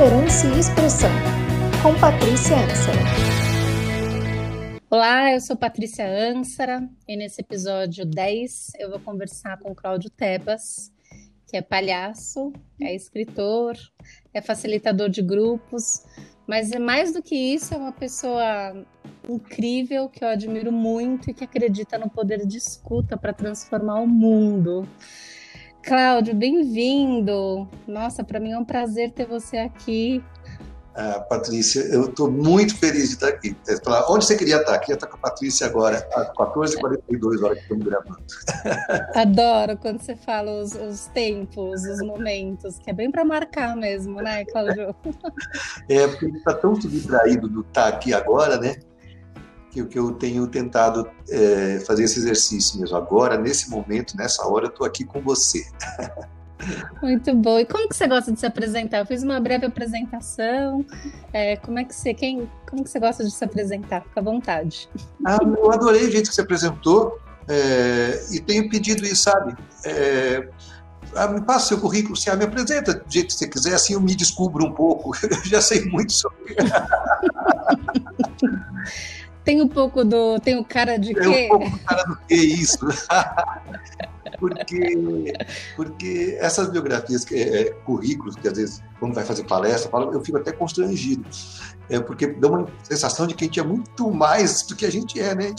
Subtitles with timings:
[0.00, 1.10] Tolerância e Expressão,
[1.82, 2.56] com Patrícia.
[4.88, 10.90] Olá, eu sou Patrícia Ansara e nesse episódio 10 eu vou conversar com Cláudio Tebas,
[11.46, 12.50] que é palhaço,
[12.80, 13.76] é escritor,
[14.32, 16.02] é facilitador de grupos,
[16.46, 18.86] mas é mais do que isso, é uma pessoa
[19.28, 24.06] incrível que eu admiro muito e que acredita no poder de escuta para transformar o
[24.06, 24.88] mundo.
[25.82, 27.66] Cláudio, bem-vindo.
[27.86, 30.22] Nossa, para mim é um prazer ter você aqui.
[30.94, 33.56] Ah, Patrícia, eu estou muito feliz de estar aqui.
[34.08, 34.78] Onde você queria estar?
[34.78, 38.22] Queria estar com a Patrícia agora, às 14h42 horas que estamos gravando.
[39.14, 44.20] Adoro quando você fala os, os tempos, os momentos, que é bem para marcar mesmo,
[44.20, 44.94] né, Cláudio?
[45.88, 48.76] É, porque está tão subtraído do estar aqui agora, né?
[49.70, 52.96] Que, que eu tenho tentado é, fazer esse exercício mesmo.
[52.96, 55.64] Agora, nesse momento, nessa hora, eu estou aqui com você.
[57.02, 57.58] Muito bom.
[57.58, 58.98] E como que você gosta de se apresentar?
[58.98, 60.84] Eu fiz uma breve apresentação.
[61.32, 64.02] É, como é que você, quem, como que você gosta de se apresentar?
[64.02, 64.88] Fica à vontade.
[65.26, 67.18] Ah, eu adorei o jeito que você apresentou
[67.48, 69.56] é, e tenho pedido isso, sabe?
[69.84, 70.48] É,
[71.14, 73.94] ah, me passa seu currículo, se ah, me apresenta do jeito que você quiser, assim
[73.94, 75.12] eu me descubro um pouco.
[75.24, 76.54] Eu já sei muito sobre.
[79.50, 80.38] Tem um pouco do.
[80.38, 81.20] Tem o cara de quê?
[81.20, 82.78] Tem um pouco do cara do quê, isso.
[84.38, 85.34] porque,
[85.74, 90.52] porque essas biografias, é, currículos, que às vezes, quando vai fazer palestra, eu fico até
[90.52, 91.28] constrangido.
[91.88, 94.90] É, porque dá uma sensação de que a gente é muito mais do que a
[94.92, 95.52] gente é, né?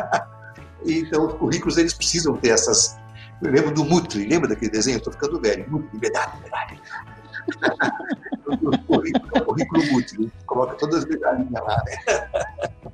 [0.86, 2.98] então, os currículos, eles precisam ter essas.
[3.42, 4.96] Eu lembro do Mutli, lembra daquele desenho?
[4.96, 5.70] Estou ficando velho.
[5.70, 6.80] Mutli, medalha, medalha.
[8.48, 12.93] o currículo, o currículo Mutli, coloca todas as medalhinhas lá, né?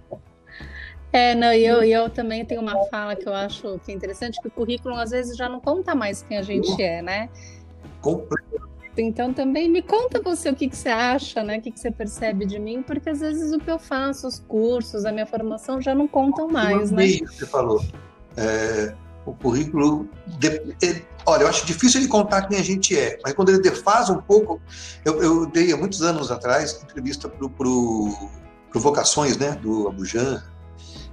[1.12, 4.40] É, não, e eu, eu também tenho uma fala que eu acho que é interessante,
[4.40, 7.28] que o currículo às vezes já não conta mais quem a gente é, né?
[8.96, 11.58] Então também me conta você o que, que você acha, né?
[11.58, 14.38] O que, que você percebe de mim, porque às vezes o que eu faço, os
[14.38, 17.06] cursos, a minha formação já não contam mais, né?
[17.06, 17.82] que você falou.
[18.36, 18.94] É,
[19.24, 20.08] o currículo.
[20.38, 20.48] De,
[20.82, 24.12] é, olha, eu acho difícil ele contar quem a gente é, mas quando ele defasa
[24.12, 24.60] um pouco.
[25.04, 28.30] Eu, eu dei há muitos anos atrás entrevista para o
[28.74, 29.52] Vocações, né?
[29.52, 30.42] Do Abujan,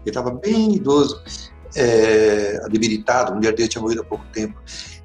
[0.09, 1.21] ele estava bem idoso,
[1.75, 4.59] é, debilitado, a mulher dele tinha morrido há pouco tempo.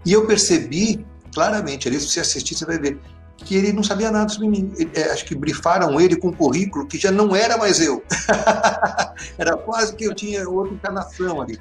[0.05, 1.05] E eu percebi
[1.35, 2.99] claramente, ali, se você assistir, você vai ver,
[3.37, 4.73] que ele não sabia nada sobre mim.
[4.77, 8.03] Ele, é, acho que brifaram ele com um currículo que já não era mais eu.
[9.39, 11.59] era quase que eu tinha outra encarnação ali.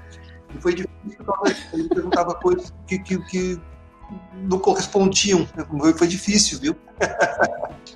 [0.56, 1.25] E foi difícil,
[1.73, 3.62] ele perguntava coisas que, que, que
[4.44, 5.47] não correspondiam.
[5.96, 6.75] Foi difícil, viu?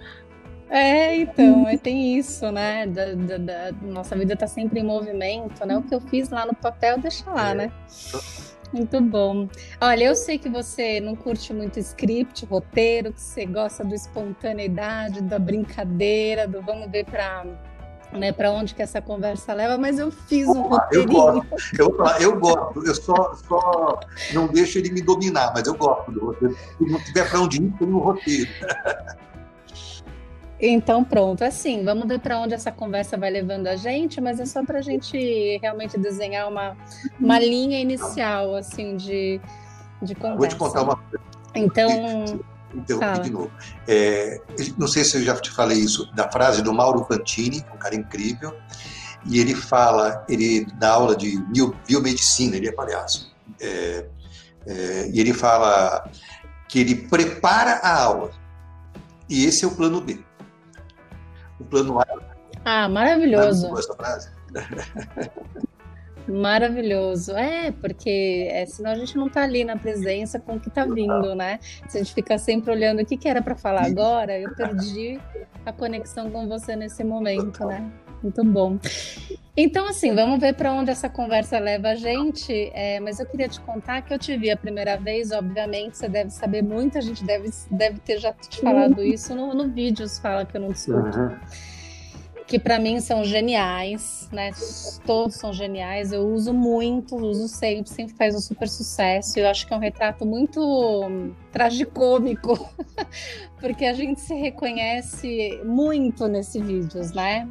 [0.76, 2.86] É, então, é, tem isso, né?
[2.86, 5.78] Da, da, da, nossa vida está sempre em movimento, né?
[5.78, 7.56] O que eu fiz lá no papel, deixa lá, é.
[7.56, 7.72] né?
[8.74, 9.48] Muito bom.
[9.80, 15.22] Olha, eu sei que você não curte muito script, roteiro, que você gosta do espontaneidade,
[15.22, 17.46] da brincadeira, do vamos ver para
[18.12, 21.04] né, para onde que essa conversa leva, mas eu fiz um roteiro.
[21.04, 21.48] Eu gosto,
[21.80, 24.00] eu, eu gosto, eu só, só
[24.34, 26.54] não deixo ele me dominar, mas eu gosto do roteiro.
[26.78, 28.50] Se não tiver para onde ir, tem um roteiro.
[30.60, 34.46] Então, pronto, assim, vamos ver para onde essa conversa vai levando a gente, mas é
[34.46, 36.78] só para a gente realmente desenhar uma,
[37.20, 39.42] uma linha inicial, assim, de,
[40.02, 40.38] de conversa.
[40.38, 41.24] Vou te contar uma coisa.
[41.54, 42.40] Então.
[42.74, 43.52] Interrompi de novo.
[43.88, 44.42] É,
[44.78, 47.96] não sei se eu já te falei isso, da frase do Mauro Fantini, um cara
[47.96, 48.54] incrível,
[49.26, 51.38] e ele fala, ele dá aula de
[51.88, 54.06] biomedicina, ele é palhaço, é,
[54.68, 56.10] é, e ele fala
[56.68, 58.32] que ele prepara a aula,
[59.30, 60.20] e esse é o plano B
[61.60, 62.06] o plano A.
[62.64, 63.78] Ah, maravilhoso.
[63.78, 64.30] Essa frase?
[66.28, 67.34] Maravilhoso.
[67.34, 70.86] É, porque é, senão a gente não está ali na presença com o que está
[70.86, 71.60] vindo, né?
[71.88, 75.20] Se a gente fica sempre olhando o que, que era para falar agora, eu perdi
[75.66, 77.92] a conexão com você nesse momento, né?
[78.24, 78.80] Muito bom.
[79.58, 82.72] Então, assim, vamos ver para onde essa conversa leva a gente.
[82.74, 86.10] É, mas eu queria te contar que eu te vi a primeira vez, obviamente, você
[86.10, 90.20] deve saber muito, a gente deve, deve ter já te falado isso no, no vídeos,
[90.20, 91.18] fala que eu não discuto.
[91.18, 91.38] Uhum.
[92.46, 94.52] Que para mim são geniais, né?
[95.06, 99.40] Todos são geniais, eu uso muito, uso sempre, sempre faz um super sucesso.
[99.40, 102.70] Eu acho que é um retrato muito tragicômico,
[103.60, 107.48] porque a gente se reconhece muito nesses vídeos, né?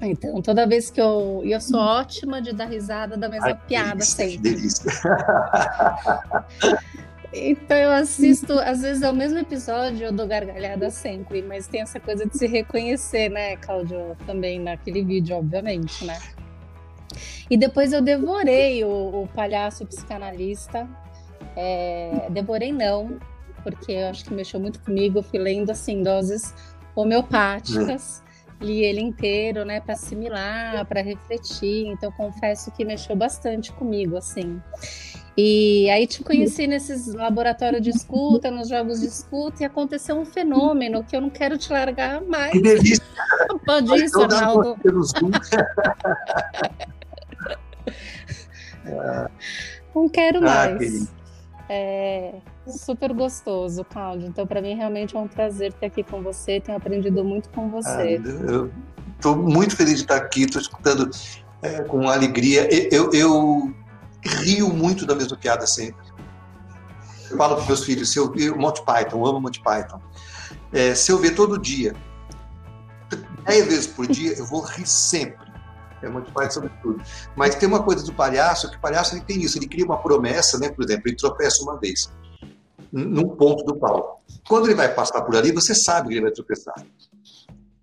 [0.00, 1.42] Então, toda vez que eu.
[1.44, 4.54] E eu sou ótima de dar risada da mesma Ai, piada delícia, sempre.
[4.54, 4.92] Delícia.
[7.30, 11.82] Então eu assisto, às vezes é o mesmo episódio, eu dou gargalhada sempre, mas tem
[11.82, 16.18] essa coisa de se reconhecer, né, Cláudio, também naquele vídeo, obviamente, né?
[17.50, 20.88] E depois eu devorei o, o palhaço psicanalista.
[21.56, 23.18] É, devorei não,
[23.62, 25.18] porque eu acho que mexeu muito comigo.
[25.18, 26.54] Eu fui lendo assim doses
[26.94, 28.22] homeopáticas.
[28.60, 31.86] Li ele inteiro, né, para assimilar, para refletir.
[31.86, 34.60] Então confesso que mexeu bastante comigo, assim.
[35.36, 40.24] E aí te conheci nesses laboratórios de escuta, nos jogos de escuta, e aconteceu um
[40.24, 42.50] fenômeno que eu não quero te largar mais.
[42.50, 43.04] Que delícia!
[43.64, 44.76] Pode isso, Arnaldo.
[49.94, 51.12] não quero ah, mais.
[51.68, 52.32] É
[52.70, 54.28] super gostoso, Cláudio.
[54.28, 56.60] Então, para mim, realmente é um prazer ter aqui com você.
[56.60, 58.20] Tenho aprendido muito com você.
[58.22, 58.70] Ah, eu
[59.16, 61.10] estou muito feliz de estar aqui, estou escutando
[61.62, 62.68] é, com alegria.
[62.92, 63.74] Eu, eu
[64.22, 66.06] rio muito da mesma piada sempre.
[67.30, 70.00] Eu falo para meus filhos, se eu ver Monty Python, eu amo Monty Python.
[70.72, 71.94] É, se eu ver todo dia,
[73.44, 75.48] dez vezes por dia, eu vou rir sempre.
[76.02, 77.02] É Monty Python sobre tudo.
[77.36, 79.98] Mas tem uma coisa do palhaço, que o palhaço ele tem isso, ele cria uma
[79.98, 80.70] promessa, né?
[80.70, 82.10] Por exemplo, ele tropeça uma vez
[82.92, 84.22] num ponto do palco.
[84.46, 86.74] Quando ele vai passar por ali, você sabe que ele vai tropeçar.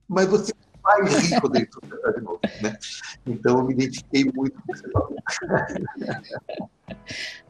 [0.08, 0.54] Mas você
[0.84, 2.40] vai rir quando ele tropeçar de novo.
[2.62, 2.78] Né?
[3.26, 5.16] Então, eu me identifiquei muito com falou.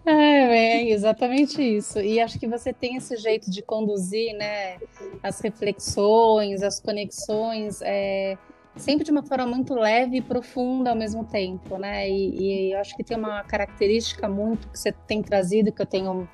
[0.06, 2.00] É, é exatamente isso.
[2.00, 4.78] E acho que você tem esse jeito de conduzir, né,
[5.24, 8.38] as reflexões, as conexões, é,
[8.78, 12.08] sempre de uma forma muito leve e profunda ao mesmo tempo, né?
[12.10, 15.86] E, e eu acho que tem uma característica muito que você tem trazido, que eu
[15.86, 16.30] tenho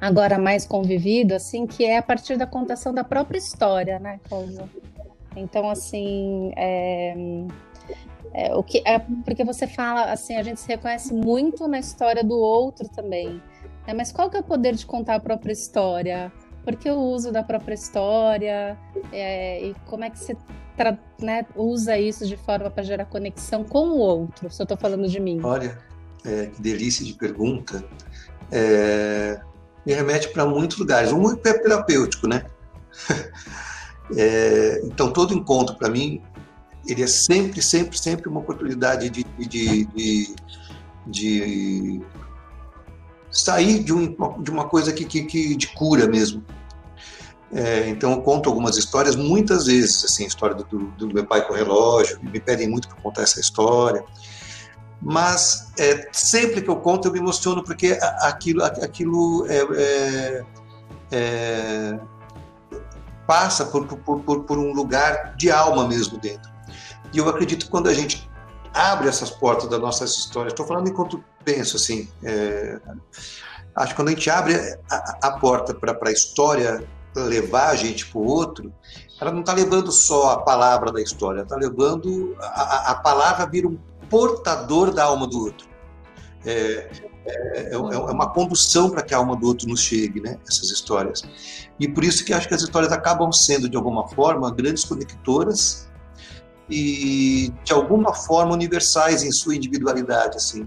[0.00, 4.64] agora mais convivido, assim, que é a partir da contação da própria história, né, Cláudia?
[5.36, 7.14] Então, assim, é,
[8.32, 12.22] é, o que é porque você fala assim, a gente se reconhece muito na história
[12.22, 13.40] do outro também.
[13.86, 13.94] Né?
[13.94, 16.32] Mas qual que é o poder de contar a própria história?
[16.64, 18.78] Por que o uso da própria história?
[19.12, 20.36] É, e como é que você
[21.20, 24.50] né, usa isso de forma para gerar conexão com o outro?
[24.50, 25.40] Se eu estou falando de mim.
[25.42, 25.78] Olha,
[26.24, 27.84] é, que delícia de pergunta.
[28.52, 29.40] É,
[29.84, 31.12] me remete para muitos lugares.
[31.12, 32.44] Um é terapêutico, né?
[34.16, 36.20] É, então, todo encontro, para mim,
[36.84, 40.34] ele é sempre, sempre, sempre uma oportunidade de, de, de,
[41.06, 42.00] de
[43.30, 44.12] sair de, um,
[44.42, 46.44] de uma coisa que, que, que de cura mesmo.
[47.52, 51.46] É, então, eu conto algumas histórias, muitas vezes, assim, a história do, do meu pai
[51.46, 54.04] com o relógio, me pedem muito para contar essa história
[55.00, 60.44] mas é, sempre que eu conto eu me emociono porque aquilo, aquilo é, é,
[61.10, 62.00] é,
[63.26, 66.50] passa por, por, por, por, um lugar de alma mesmo dentro.
[67.12, 68.28] E eu acredito que quando a gente
[68.74, 72.78] abre essas portas das nossas histórias, estou falando enquanto penso assim, é,
[73.74, 74.54] acho que quando a gente abre
[74.90, 76.86] a, a porta para a história
[77.16, 78.72] levar a gente para o outro,
[79.20, 83.66] ela não está levando só a palavra da história, está levando a, a palavra vira
[83.66, 83.78] um
[84.10, 85.68] portador da alma do outro.
[86.44, 86.90] É,
[87.26, 90.36] é, é, é uma condução para que a alma do outro nos chegue, né?
[90.48, 91.22] Essas histórias.
[91.78, 95.88] E por isso que acho que as histórias acabam sendo, de alguma forma, grandes conectoras
[96.68, 100.66] e, de alguma forma, universais em sua individualidade, assim.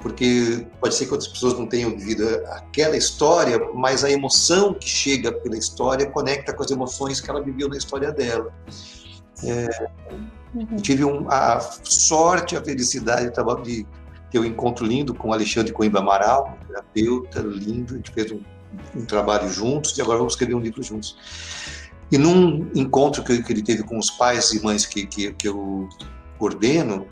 [0.00, 4.88] Porque pode ser que outras pessoas não tenham vivido aquela história, mas a emoção que
[4.88, 8.52] chega pela história conecta com as emoções que ela viveu na história dela.
[9.44, 9.88] É,
[10.56, 10.76] Uhum.
[10.76, 13.86] Tive um, a sorte, a felicidade de, de
[14.30, 18.32] ter um encontro lindo com o Alexandre Coimbra Amaral, um terapeuta lindo, a gente fez
[18.32, 18.40] um,
[18.96, 21.14] um, trabalho juntos e agora vamos escrever um livro juntos.
[22.10, 25.46] E num encontro que, que ele teve com os pais e mães que, que, que
[25.46, 25.86] eu
[26.38, 27.06] coordeno,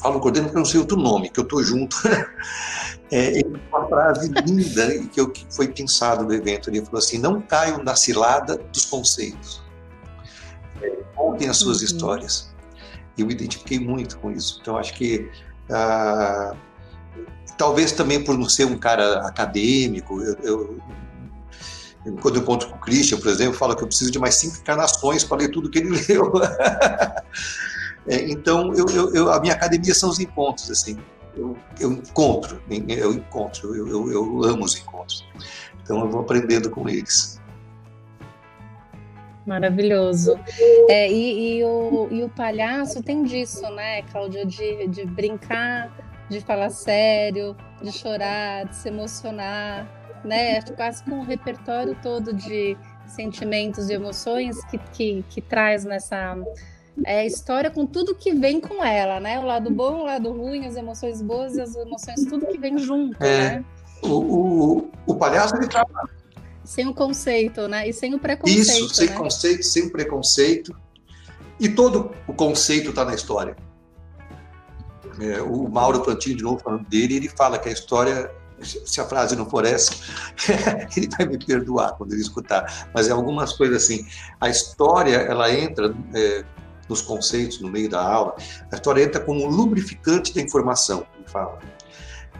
[0.00, 1.96] falo coordeno porque eu não sei outro nome, que eu estou junto,
[3.12, 6.68] é, uma frase linda que, eu, que foi pensado no evento.
[6.68, 9.63] Ele falou assim: não caiam na cilada dos conceitos
[11.34, 11.84] contem as suas uhum.
[11.84, 12.54] histórias.
[13.18, 14.58] Eu me identifiquei muito com isso.
[14.60, 15.30] Então, acho que
[15.70, 16.54] ah,
[17.58, 20.78] talvez também por não ser um cara acadêmico, eu, eu,
[22.20, 24.36] quando eu encontro com o Christian, por exemplo, eu falo que eu preciso de mais
[24.36, 26.32] cinco encarnações para ler tudo que ele leu.
[28.08, 30.98] é, então, eu, eu, a minha academia são os encontros, assim.
[31.36, 35.26] Eu, eu encontro, eu encontro, eu, eu amo os encontros.
[35.82, 37.40] Então, eu vou aprendendo com eles.
[39.46, 40.38] Maravilhoso.
[40.88, 44.46] É, e, e, o, e o palhaço tem disso, né, Cláudia?
[44.46, 45.90] De, de brincar,
[46.28, 49.86] de falar sério, de chorar, de se emocionar,
[50.24, 50.62] né?
[50.62, 56.36] Quase com o repertório todo de sentimentos e emoções que, que, que traz nessa
[57.04, 59.38] é, história com tudo que vem com ela, né?
[59.38, 62.78] O lado bom, o lado ruim, as emoções boas e as emoções, tudo que vem
[62.78, 63.64] junto, é, né?
[64.02, 66.23] O, o, o palhaço ele trabalha
[66.64, 67.88] sem o conceito, né?
[67.88, 68.60] E sem o preconceito.
[68.60, 69.16] Isso, sem né?
[69.16, 70.76] conceito, sem preconceito.
[71.60, 73.56] E todo o conceito está na história.
[75.20, 78.30] É, o Mauro Plantini, de novo falando dele, ele fala que a história
[78.62, 79.92] se a frase não for essa,
[80.96, 82.88] ele vai me perdoar quando ele escutar.
[82.94, 84.06] Mas é algumas coisas assim.
[84.40, 86.44] A história, ela entra é,
[86.88, 88.36] nos conceitos, no meio da aula,
[88.70, 91.58] a história entra como um lubrificante da informação, ele fala.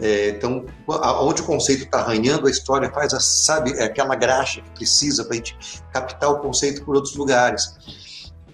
[0.01, 4.61] É, então, onde o conceito está arranhando, a história faz, a, sabe, é aquela graxa
[4.61, 5.57] que precisa para a gente
[5.93, 7.77] captar o conceito por outros lugares.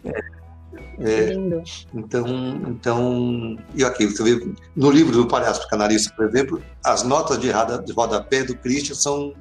[0.04, 0.40] É,
[1.02, 1.32] é,
[1.94, 2.26] então,
[2.68, 7.49] então, e aqui, você vê, no livro do Palhaço Canalista, por exemplo, as notas de,
[7.49, 9.35] de rodapé do Christian são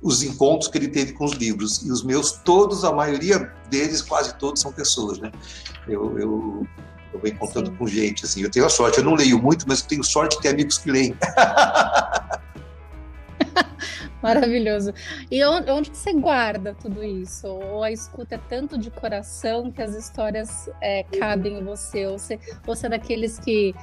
[0.00, 1.82] os encontros que ele teve com os livros.
[1.82, 5.30] E os meus, todos, a maioria deles, quase todos, são pessoas, né?
[5.88, 6.66] Eu, eu,
[7.12, 7.76] eu venho encontrando Sim.
[7.76, 8.42] com gente, assim.
[8.42, 10.90] Eu tenho a sorte, eu não leio muito, mas tenho sorte de ter amigos que
[10.90, 11.16] leem.
[14.22, 14.92] Maravilhoso.
[15.30, 17.46] E onde, onde você guarda tudo isso?
[17.46, 22.06] Ou a escuta é tanto de coração que as histórias é, cabem em você?
[22.06, 23.74] Ou você, ou você é daqueles que,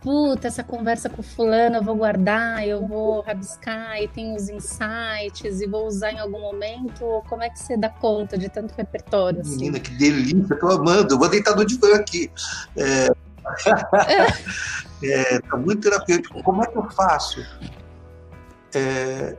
[0.00, 5.60] puta, essa conversa com fulano eu vou guardar, eu vou rabiscar e tem os insights
[5.60, 7.04] e vou usar em algum momento?
[7.04, 9.40] Ou como é que você dá conta de tanto repertório?
[9.40, 9.56] Assim?
[9.56, 11.14] Menina, que delícia, tô amando.
[11.14, 12.30] Eu vou deitar no divã aqui.
[12.76, 13.08] É...
[15.04, 16.42] é, tá muito terapêutico.
[16.42, 17.40] Como é que eu faço?
[18.74, 19.36] É,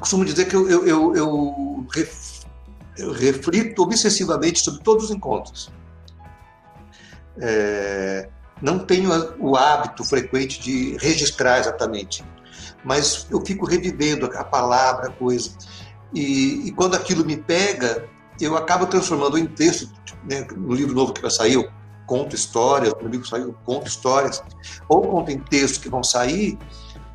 [0.00, 2.44] costumo dizer que eu, eu, eu, eu, ref,
[2.98, 5.70] eu reflito obsessivamente sobre todos os encontros.
[7.38, 8.28] É,
[8.60, 12.24] não tenho o hábito frequente de registrar exatamente,
[12.84, 15.50] mas eu fico revivendo a palavra, a coisa.
[16.14, 18.08] E, e quando aquilo me pega,
[18.40, 19.90] eu acabo transformando em texto.
[20.28, 21.70] Né, no livro novo que vai sair, eu
[22.06, 24.42] conto histórias, no livro saiu, eu conto histórias,
[24.88, 26.58] ou conto em textos que vão sair,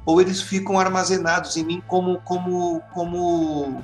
[0.05, 3.84] ou eles ficam armazenados em mim como como como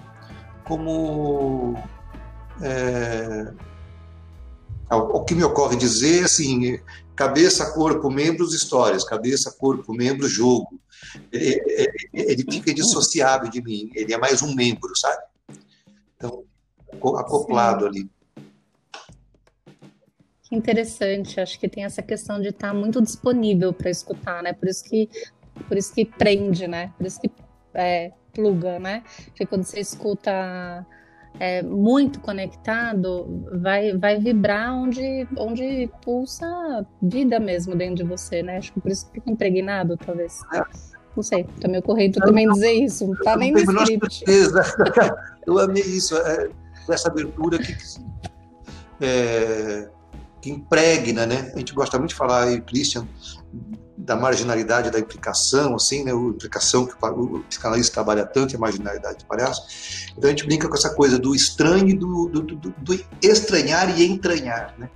[0.63, 1.75] como
[2.61, 3.53] é,
[4.89, 6.79] o que me ocorre dizer assim
[7.15, 10.79] cabeça corpo membros histórias cabeça corpo membros jogo
[11.31, 15.23] ele, ele, ele fica dissociável de mim ele é mais um membro sabe
[16.15, 16.43] então
[17.17, 17.87] acoplado Sim.
[17.87, 18.09] ali
[20.47, 24.53] que interessante, acho que tem essa questão de estar muito disponível para escutar, né?
[24.53, 25.09] Por isso que
[25.65, 26.91] por isso que prende, né?
[26.97, 27.31] Por isso que
[27.73, 29.03] é, pluga, né?
[29.25, 30.85] Porque quando você escuta
[31.39, 38.57] é, muito conectado, vai, vai vibrar onde, onde pulsa vida mesmo dentro de você, né?
[38.57, 40.39] Acho que por isso que fica impregnado, talvez.
[41.15, 44.23] Não sei, tá me ocorrendo também dizer isso, não tá nem no script.
[45.47, 46.49] Eu amei isso, é,
[46.89, 47.75] essa abertura que,
[49.01, 49.89] é,
[50.41, 51.51] que impregna, né?
[51.55, 53.07] A gente gosta muito de falar, aí, Christian,
[54.07, 59.17] da marginalidade da implicação, assim, né, a implicação que o psicanalista trabalha tanto, a marginalidade
[59.17, 60.13] do palhaço.
[60.17, 63.99] Então a gente brinca com essa coisa do estranho e do, do, do, do estranhar
[63.99, 64.89] e entranhar, né?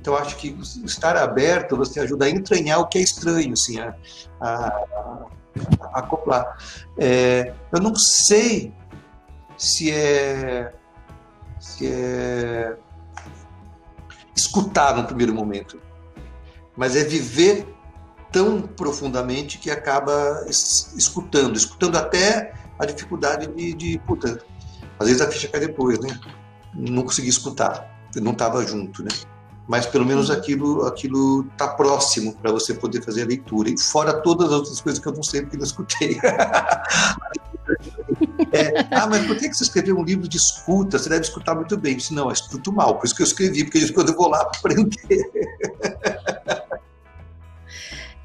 [0.00, 0.48] Então acho que
[0.82, 3.94] estar aberto você ajuda a entranhar o que é estranho, assim, a,
[4.40, 4.48] a,
[5.82, 6.56] a acoplar.
[6.96, 8.72] É, eu não sei
[9.58, 10.72] se é,
[11.60, 12.78] se é
[14.34, 15.78] escutar no primeiro momento,
[16.74, 17.71] mas é viver
[18.32, 24.42] tão profundamente que acaba escutando, escutando até a dificuldade de, de puta,
[24.98, 26.18] às vezes a ficha cai depois, né?
[26.74, 27.86] Não consegui escutar,
[28.16, 29.10] não estava junto, né?
[29.68, 34.14] Mas pelo menos aquilo aquilo tá próximo para você poder fazer a leitura e fora
[34.20, 36.18] todas as outras coisas que eu não sei porque não escutei.
[38.52, 40.98] É, ah, mas por que você escreveu um livro de escuta?
[40.98, 41.92] Você deve escutar muito bem.
[41.92, 44.28] Eu disse, não, eu escuto mal, por isso que eu escrevi, porque quando eu vou
[44.28, 44.90] lá aprender.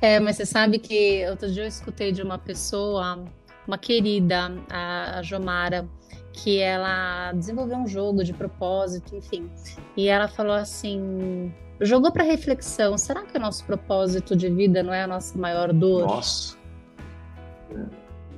[0.01, 3.25] É, mas você sabe que outro dia eu escutei de uma pessoa,
[3.67, 5.87] uma querida, a, Jomara,
[6.31, 9.49] que ela desenvolveu um jogo de propósito, enfim.
[9.95, 11.51] E ela falou assim:
[11.81, 15.73] jogou para reflexão, será que o nosso propósito de vida não é a nossa maior
[15.73, 16.05] dor?
[16.05, 16.57] Nossa.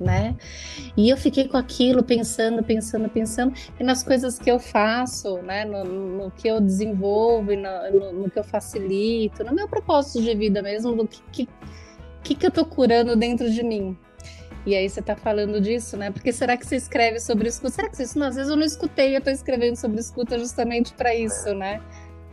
[0.00, 0.34] Né?
[0.96, 5.64] E eu fiquei com aquilo pensando, pensando, pensando, e nas coisas que eu faço, né?
[5.64, 10.62] No, no que eu desenvolvo, no, no, que eu facilito, no meu propósito de vida
[10.62, 11.46] mesmo, do que,
[12.22, 13.96] que, que eu tô curando dentro de mim.
[14.66, 16.10] E aí você tá falando disso, né?
[16.10, 17.70] Porque será que você escreve sobre escuta?
[17.70, 20.92] Será que você, não, às vezes eu não escutei, eu tô escrevendo sobre escuta justamente
[20.92, 21.80] para isso, né?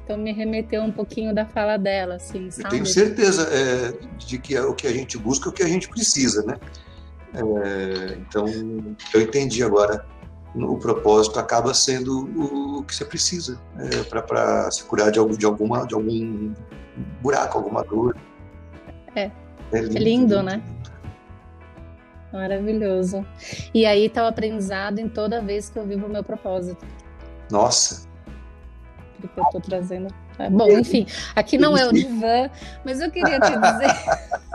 [0.04, 2.68] Então me remeteu um pouquinho da fala dela, assim, sabe?
[2.68, 5.64] Eu tenho certeza é, de que é o que a gente busca é o que
[5.64, 6.58] a gente precisa, né?
[7.34, 8.46] É, então,
[9.14, 10.06] eu entendi agora.
[10.56, 12.30] O propósito acaba sendo
[12.80, 16.54] o que você precisa é, para se curar de, algum, de, alguma, de algum
[17.22, 18.18] buraco, alguma dor.
[19.16, 19.30] É,
[19.72, 20.64] é lindo, é lindo né?
[22.32, 23.26] Maravilhoso.
[23.74, 26.86] E aí está o aprendizado em toda vez que eu vivo o meu propósito.
[27.52, 28.08] Nossa.
[29.20, 30.14] Porque eu estou trazendo.
[30.38, 32.50] É, bom, enfim, aqui não é o divã,
[32.86, 34.38] mas eu queria te dizer.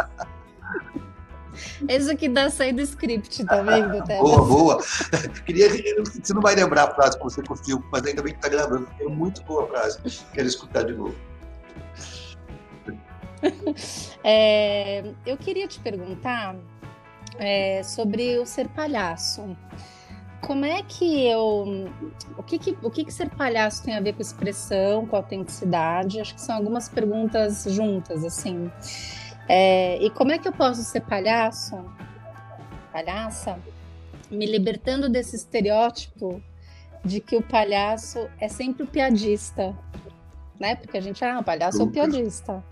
[1.88, 4.23] Isso que dá sair do script, tá vendo, Tela?
[4.23, 4.85] Boa, boa.
[5.45, 8.49] Queria, você não vai lembrar a frase que você conseguiu, mas ainda bem que tá
[8.49, 8.88] gravando.
[9.00, 9.99] É muito boa a frase.
[10.33, 11.14] Quero escutar de novo.
[14.23, 16.54] É, eu queria te perguntar
[17.38, 19.57] é, sobre o ser palhaço.
[20.40, 21.88] Como é que eu.
[22.37, 26.21] O que, que, o que, que ser palhaço tem a ver com expressão, com autenticidade?
[26.21, 28.71] Acho que são algumas perguntas juntas, assim.
[29.54, 31.76] É, e como é que eu posso ser palhaço,
[32.90, 33.59] palhaça,
[34.30, 36.42] me libertando desse estereótipo
[37.04, 39.76] de que o palhaço é sempre o piadista,
[40.59, 40.75] né?
[40.75, 42.64] Porque a gente, ah, o palhaço é o piadista.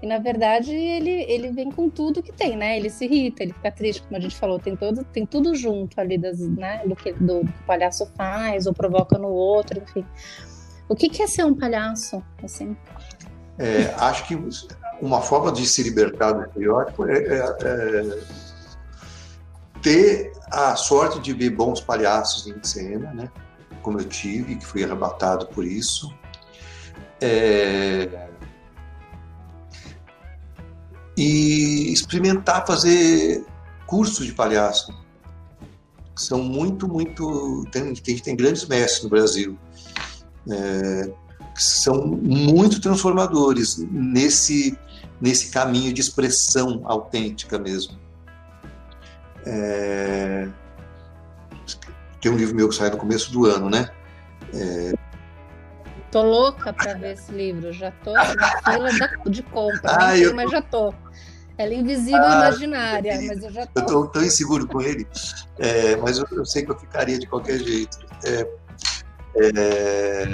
[0.00, 2.78] E na verdade ele, ele vem com tudo que tem, né?
[2.78, 6.00] Ele se irrita, ele fica triste, como a gente falou, tem, todo, tem tudo junto
[6.00, 6.80] ali das, né?
[6.86, 10.06] do, que, do, do que o palhaço faz ou provoca no outro, enfim.
[10.88, 12.74] O que, que é ser um palhaço, assim?
[13.58, 14.34] É, acho que
[15.04, 18.18] uma forma de se libertar do estereótipo é, é, é,
[19.82, 23.30] ter a sorte de ver bons palhaços em cena, né?
[23.82, 26.10] Como eu tive, que fui arrebatado por isso.
[27.20, 28.28] É,
[31.16, 33.44] e experimentar fazer
[33.86, 34.90] cursos de palhaço.
[36.16, 37.66] São muito, muito.
[37.70, 39.58] Tem, tem, tem grandes mestres no Brasil.
[40.50, 41.12] É,
[41.54, 44.76] que são muito transformadores nesse,
[45.24, 47.98] nesse caminho de expressão autêntica mesmo.
[49.46, 50.46] É,
[52.20, 53.88] tem um livro meu que sai no começo do ano, né?
[54.52, 54.92] É,
[56.10, 57.72] Tô louca para ver esse livro.
[57.72, 58.26] Já tô na
[58.62, 58.90] fila
[59.26, 59.80] de compra.
[59.84, 60.92] Ah, sei, mas já tô.
[61.56, 63.80] Ela é invisível ah, imaginária, mas eu já tô.
[63.80, 65.06] Eu tô tão inseguro com ele,
[65.58, 67.98] é, mas eu, eu, sei que eu ficaria de qualquer jeito.
[68.26, 68.46] É,
[69.36, 70.26] é,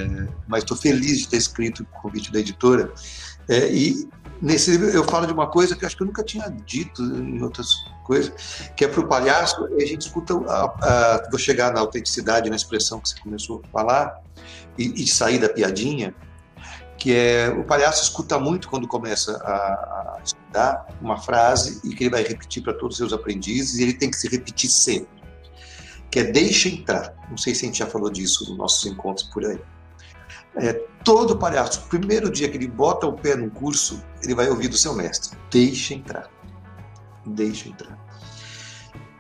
[0.49, 2.93] mas estou feliz de ter escrito o convite da editora.
[3.49, 4.09] É, e
[4.41, 7.43] nesse livro eu falo de uma coisa que acho que eu nunca tinha dito em
[7.43, 7.69] outras
[8.05, 8.33] coisas,
[8.77, 12.57] que é para o palhaço, a gente escuta, a, a, vou chegar na autenticidade, na
[12.57, 14.21] expressão que você começou a falar,
[14.79, 16.15] e, e sair da piadinha,
[16.97, 22.05] que é o palhaço escuta muito quando começa a, a estudar uma frase e que
[22.05, 25.09] ele vai repetir para todos os seus aprendizes e ele tem que se repetir sempre,
[26.11, 27.15] que é deixa entrar.
[27.31, 29.59] Não sei se a gente já falou disso nos nossos encontros por aí.
[30.57, 30.73] É,
[31.05, 34.77] todo palhaço, primeiro dia que ele bota o pé no curso, ele vai ouvir do
[34.77, 36.29] seu mestre: deixa entrar,
[37.25, 37.99] deixa entrar.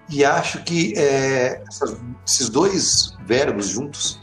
[0.09, 4.21] E acho que é, essas, esses dois verbos juntos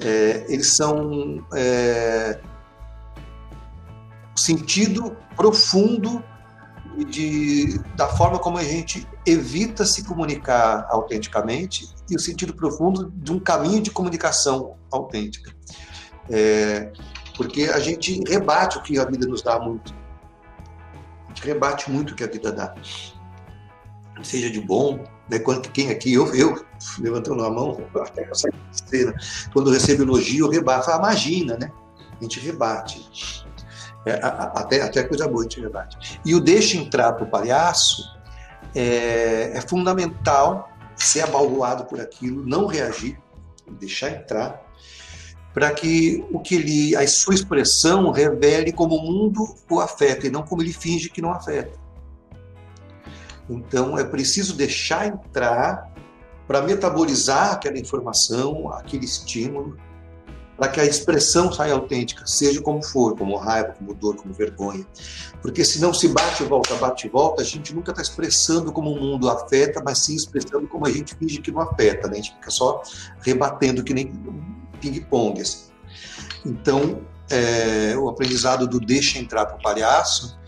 [0.00, 2.40] é, eles são é,
[4.34, 6.24] sentido profundo
[7.10, 13.32] de, da forma como a gente evita se comunicar autenticamente e o sentido profundo de
[13.32, 15.52] um caminho de comunicação autêntica.
[16.30, 16.92] É,
[17.36, 19.94] porque a gente rebate o que a vida nos dá muito.
[21.26, 22.74] A gente rebate muito o que a vida dá.
[24.22, 25.38] Seja de bom, né?
[25.72, 26.64] Quem aqui, eu, eu
[26.98, 27.80] levantando a mão,
[28.72, 29.14] cena,
[29.52, 30.90] quando recebo elogio, eu rebato.
[30.90, 31.70] Ah, imagina, né?
[32.18, 33.46] A gente rebate.
[34.04, 36.20] É, até, até coisa boa a gente rebate.
[36.24, 38.02] E o deixa entrar para o palhaço
[38.74, 43.18] é, é fundamental ser abalroado por aquilo, não reagir,
[43.78, 44.67] deixar entrar,
[45.58, 50.30] para que o que ele, a sua expressão revele como o mundo o afeta e
[50.30, 51.76] não como ele finge que não afeta.
[53.50, 55.92] Então é preciso deixar entrar
[56.46, 59.76] para metabolizar aquela informação, aquele estímulo,
[60.56, 64.86] para que a expressão saia autêntica, seja como for, como raiva, como dor, como vergonha.
[65.42, 68.70] Porque se não se bate e volta, bate e volta, a gente nunca está expressando
[68.70, 72.06] como o mundo afeta, mas sim expressando como a gente finge que não afeta.
[72.06, 72.12] Né?
[72.12, 72.80] A gente fica só
[73.24, 74.12] rebatendo que nem
[74.78, 75.40] ping-pong.
[75.40, 75.70] Assim.
[76.44, 80.38] Então, é, o aprendizado do deixa entrar para o palhaço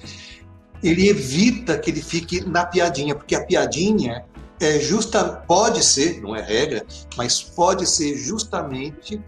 [0.83, 4.25] ele evita que ele fique na piadinha, porque a piadinha
[4.59, 6.85] é justa, pode ser, não é regra,
[7.17, 9.21] mas pode ser justamente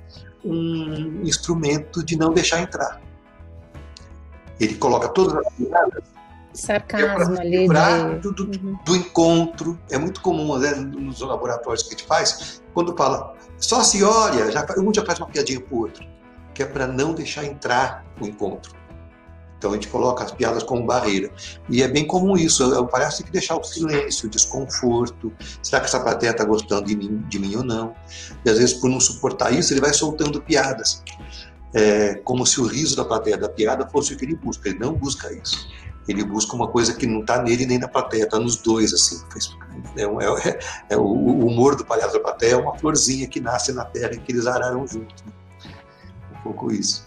[0.45, 3.01] um instrumento de não deixar entrar.
[4.59, 6.13] Ele coloca todas as piadas
[6.55, 8.19] sarcasmo ali de...
[8.21, 8.79] do, do, uhum.
[8.85, 13.83] do, encontro é muito comum né, nos laboratórios que a gente faz quando fala só
[13.83, 16.05] se olha já um já faz uma piadinha pro outro
[16.55, 18.83] que é para não deixar entrar o encontro
[19.63, 21.31] então a gente coloca as piadas como barreira.
[21.69, 22.69] E é bem comum isso.
[22.81, 25.33] O palhaço tem que deixar o silêncio, o desconforto.
[25.63, 27.95] Será que essa plateia está gostando de mim, de mim ou não?
[28.45, 31.05] E às vezes, por não suportar isso, ele vai soltando piadas.
[31.73, 34.69] É, como se o riso da plateia da piada fosse o que ele busca.
[34.69, 35.69] Ele não busca isso.
[36.09, 39.23] Ele busca uma coisa que não está nele nem na plateia, está nos dois, assim.
[39.97, 40.59] É, é,
[40.91, 44.13] é, o, o humor do palhaço da plateia é uma florzinha que nasce na terra
[44.15, 45.23] e que eles araram juntos.
[45.23, 45.33] Né?
[46.33, 47.07] Um pouco isso.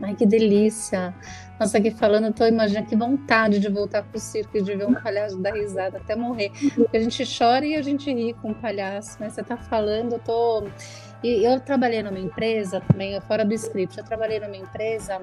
[0.00, 1.14] Ai, que delícia!
[1.60, 4.84] Nossa, aqui falando, eu tô imaginando que vontade de voltar pro circo e de ver
[4.84, 6.50] um palhaço dar risada até morrer.
[6.74, 9.30] Porque a gente chora e a gente ri com um palhaço, né?
[9.30, 10.64] Você tá falando, eu tô.
[11.22, 15.20] E eu trabalhei numa empresa também, fora do script, eu trabalhei numa empresa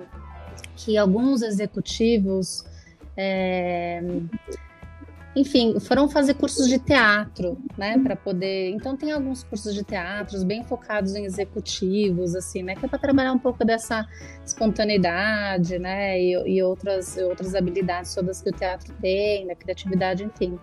[0.75, 2.65] que alguns executivos.
[3.17, 4.01] É
[5.35, 8.71] enfim, foram fazer cursos de teatro, né, para poder.
[8.71, 12.97] Então tem alguns cursos de teatros bem focados em executivos, assim, né, que é para
[12.97, 14.07] trabalhar um pouco dessa
[14.43, 20.59] espontaneidade, né, e, e, outras outras habilidades todas que o teatro tem, da criatividade, enfim.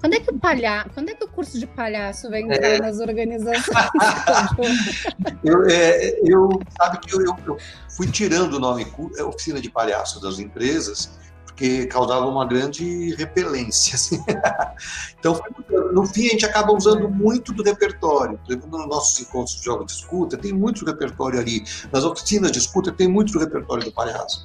[0.00, 2.78] Quando é que o palhaço, quando é que o curso de palhaço vai entrar é...
[2.78, 3.64] nas organizações?
[5.42, 7.56] eu, é, eu sabe que eu, eu, eu
[7.88, 8.86] fui tirando o nome
[9.26, 11.23] oficina de palhaço das empresas
[11.54, 13.94] porque causava uma grande repelência.
[13.94, 14.22] Assim.
[15.18, 15.40] então,
[15.92, 18.38] no fim, a gente acaba usando muito do repertório.
[18.48, 21.64] Nos nossos encontros de jogos de escuta, tem muito repertório ali.
[21.92, 24.44] Nas oficinas de escuta, tem muito do repertório do palhaço.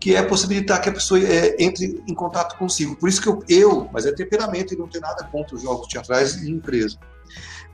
[0.00, 2.96] Que é possibilitar que a pessoa é, entre em contato consigo.
[2.96, 5.86] Por isso que eu, eu, mas é temperamento e não tem nada contra os jogos
[5.86, 6.98] teatrais em empresa.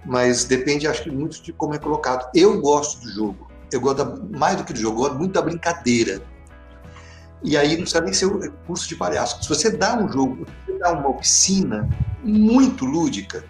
[0.05, 2.31] Mas depende, acho que, muito de como é colocado.
[2.35, 3.51] Eu gosto do jogo.
[3.73, 6.23] Eu gosto da, mais do que do jogo, eu gosto muito da brincadeira
[7.43, 9.43] e aí não precisa nem ser o curso de palhaço.
[9.43, 11.89] Se você dá um jogo, se você dá uma oficina
[12.23, 13.45] muito lúdica,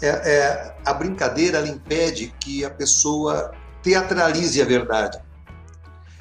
[0.00, 5.18] é, é, a brincadeira impede que a pessoa teatralize a verdade.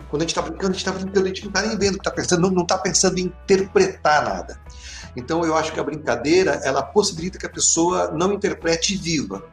[0.09, 1.95] Quando a gente está brincando, a gente está brincando, a gente não está nem vendo
[1.95, 4.59] o que está pensando, não está pensando em interpretar nada.
[5.15, 9.43] Então eu acho que a brincadeira ela possibilita que a pessoa não interprete viva.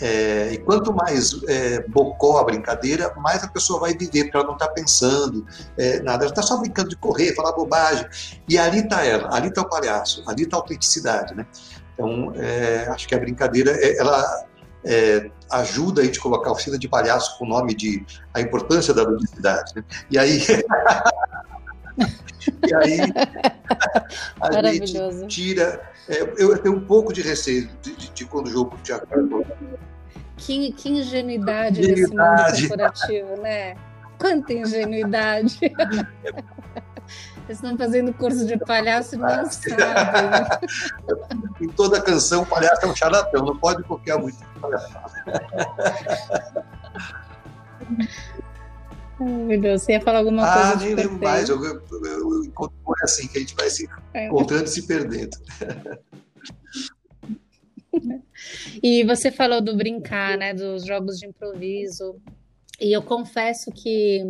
[0.00, 4.46] É, e quanto mais é, bocó a brincadeira, mais a pessoa vai viver, porque ela
[4.46, 8.06] não está pensando é, nada, ela está só brincando de correr, falar bobagem.
[8.48, 11.34] E ali está ela, ali está o palhaço, ali está a autenticidade.
[11.34, 11.46] Né?
[11.94, 14.46] Então, é, acho que a brincadeira, é, ela
[14.84, 18.04] é, ajuda a gente a colocar a oficina de palhaço com o nome de
[18.34, 19.72] A Importância da Ludicidade.
[19.74, 19.84] Né?
[20.10, 20.42] E aí.
[21.98, 23.00] e aí
[24.40, 25.82] a gente tira.
[26.08, 28.92] É, eu tenho um pouco de receio de, de, de quando o jogo de
[30.36, 33.74] que, que ingenuidade, ingenuidade nesse mundo corporativo, né?
[34.18, 35.58] Quanta ingenuidade!
[37.48, 39.76] Eles estão fazendo curso de palhaço e não sabem.
[41.60, 44.36] em toda canção, o palhaço é um charlatão, não pode copiar muito
[49.20, 50.72] Ai, Deus, você ia falar alguma ah, coisa?
[50.72, 51.48] Ah, nem lembro mais.
[51.48, 54.26] Eu, eu, eu, encontro assim que a gente vai se é.
[54.26, 55.36] encontrando e se perdendo.
[58.82, 62.16] E você falou do brincar, né, dos jogos de improviso.
[62.78, 64.22] E eu confesso que,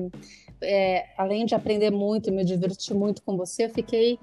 [0.63, 4.19] é, além de aprender muito e me divertir muito com você, eu fiquei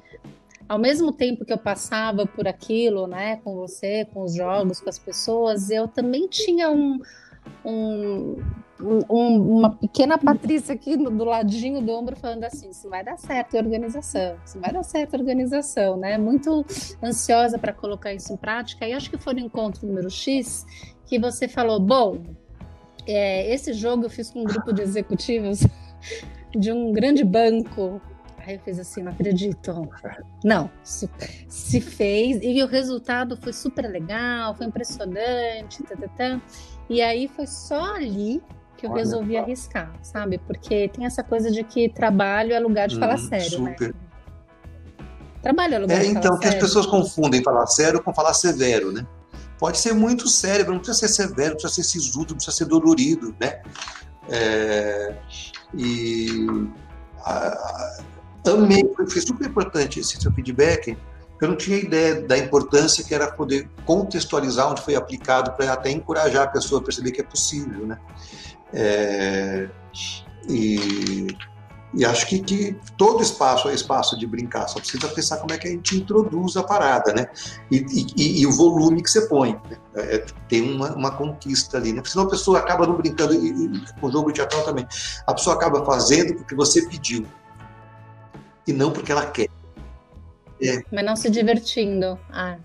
[0.67, 4.89] ao mesmo tempo que eu passava por aquilo, né, com você, com os jogos, com
[4.89, 6.99] as pessoas, eu também tinha um,
[7.65, 8.37] um,
[9.09, 13.57] um, uma pequena Patrícia aqui do ladinho do ombro falando assim, se vai dar certo
[13.57, 16.17] organização, se vai dar certo organização, né?
[16.17, 16.65] Muito
[17.01, 18.87] ansiosa para colocar isso em prática.
[18.87, 20.65] E acho que foi no encontro número X
[21.05, 22.21] que você falou, bom,
[23.07, 25.61] é, esse jogo eu fiz com um grupo de executivos
[26.51, 28.01] de um grande banco.
[28.37, 29.89] Aí eu fiz assim, não acredito.
[30.43, 31.09] Não, se,
[31.47, 32.39] se fez.
[32.41, 35.81] E o resultado foi super legal, foi impressionante.
[35.83, 36.41] Tá, tá.
[36.89, 38.41] E aí foi só ali
[38.83, 40.37] que eu Olha, resolvi arriscar, sabe?
[40.39, 43.71] Porque tem essa coisa de que trabalho é lugar de hum, falar sério, né?
[43.71, 43.93] super.
[43.93, 43.99] né?
[45.41, 46.57] Trabalho é lugar é, de então, falar que sério.
[46.57, 49.05] as pessoas confundem falar sério com falar severo, né?
[49.57, 52.65] Pode ser muito sério, não precisa ser severo, não precisa ser sisudo, não precisa ser
[52.65, 53.61] dolorido, né?
[54.29, 55.15] É,
[55.73, 56.45] e
[57.19, 57.97] a,
[58.47, 60.97] amei, foi super importante esse seu feedback,
[61.43, 65.91] eu não tinha ideia da importância que era poder contextualizar onde foi aplicado para até
[65.91, 67.99] encorajar a pessoa a perceber que é possível, né?
[68.73, 69.69] É,
[70.49, 71.27] e,
[71.93, 75.57] e, acho que, que, todo espaço é espaço de brincar, só precisa pensar como é
[75.57, 77.27] que a gente introduz a parada, né?
[77.71, 77.85] E,
[78.17, 79.53] e, e o volume que você põe.
[79.69, 79.77] Né?
[79.95, 81.97] É, tem uma, uma, conquista ali, né?
[81.97, 84.87] Porque senão a pessoa acaba não brincando, e, com o jogo teatral também.
[85.27, 87.27] A pessoa acaba fazendo porque você pediu,
[88.67, 89.49] e não porque ela quer.
[90.61, 90.81] É.
[90.91, 92.17] Mas não se divertindo.
[92.31, 92.57] Ah.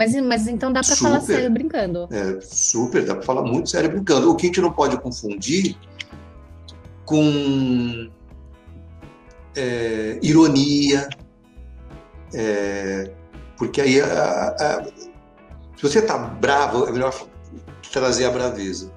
[0.00, 2.08] Mas, mas então dá para falar sério brincando.
[2.10, 4.30] É, super, dá para falar muito sério brincando.
[4.30, 5.76] O que a gente não pode confundir
[7.04, 8.08] com
[9.54, 11.06] é, ironia,
[12.32, 13.10] é,
[13.58, 17.14] porque aí a, a, se você está bravo, é melhor
[17.92, 18.90] trazer a braveza,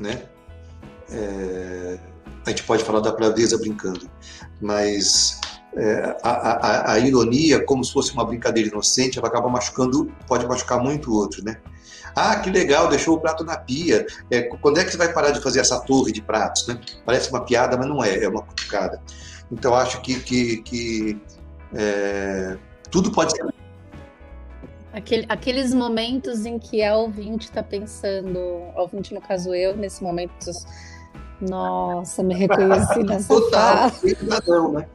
[0.00, 0.22] né?
[1.10, 1.98] É,
[2.46, 4.08] a gente pode falar da braveza brincando,
[4.58, 5.38] mas
[5.76, 10.46] é, a, a, a, ironia, como se fosse uma brincadeira inocente, ela acaba machucando, pode
[10.46, 11.58] machucar muito o outro, né?
[12.14, 14.06] Ah, que legal, deixou o prato na pia.
[14.30, 16.80] É, quando é que você vai parar de fazer essa torre de pratos, né?
[17.04, 19.00] Parece uma piada, mas não é, é uma cutucada.
[19.50, 21.20] Então, acho que, que, que
[21.74, 22.56] é,
[22.90, 23.44] tudo pode ser
[24.92, 28.38] Aquele, aqueles momentos em que a ouvinte está pensando,
[28.76, 30.32] a ouvinte, no caso eu, nesse momento,
[31.48, 34.72] nossa, me reconheci nessa Total, fala.
[34.72, 34.86] né?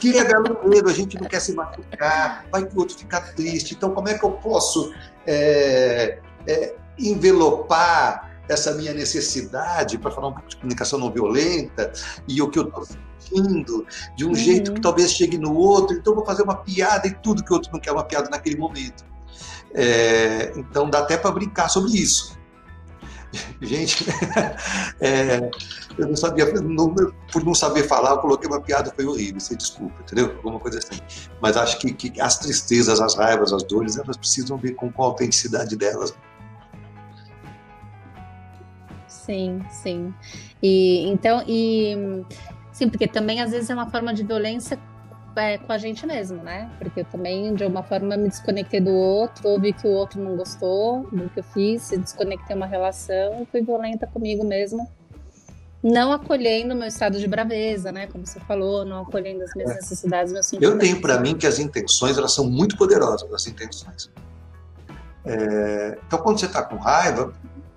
[0.00, 3.34] Que revela o medo, a gente não quer se machucar, vai que o outro ficar
[3.34, 3.74] triste.
[3.74, 4.92] Então, como é que eu posso
[5.26, 11.92] é, é, envelopar essa minha necessidade para falar um pouco de comunicação não violenta
[12.26, 14.34] e o que eu estou sentindo de um uhum.
[14.34, 15.96] jeito que talvez chegue no outro?
[15.96, 18.56] Então, vou fazer uma piada e tudo que o outro não quer uma piada naquele
[18.56, 19.04] momento.
[19.74, 22.37] É, então dá até para brincar sobre isso.
[23.60, 24.06] Gente,
[25.00, 25.50] é,
[25.98, 26.94] eu não sabia, não,
[27.30, 30.34] por não saber falar, eu coloquei uma piada, foi horrível, sem desculpa, entendeu?
[30.36, 31.00] Alguma coisa assim.
[31.40, 35.08] Mas acho que, que as tristezas, as raivas, as dores, elas precisam ver com qual
[35.08, 36.14] a autenticidade delas.
[39.06, 40.14] Sim, sim.
[40.62, 42.24] E então, e
[42.72, 44.78] sim, porque também às vezes é uma forma de violência
[45.38, 46.70] é, com a gente mesmo, né?
[46.78, 50.36] Porque eu também, de alguma forma, me desconectei do outro, ouvi que o outro não
[50.36, 54.88] gostou do que eu fiz, desconectei uma relação, fui violenta comigo mesmo.
[55.82, 58.08] Não acolhendo meu estado de braveza, né?
[58.08, 59.74] Como você falou, não acolhendo as minhas é.
[59.74, 60.74] necessidades, meus sentimentos.
[60.74, 64.10] Eu tenho para mim que as intenções, elas são muito poderosas, as intenções.
[65.24, 67.32] É, então, quando você está com raiva,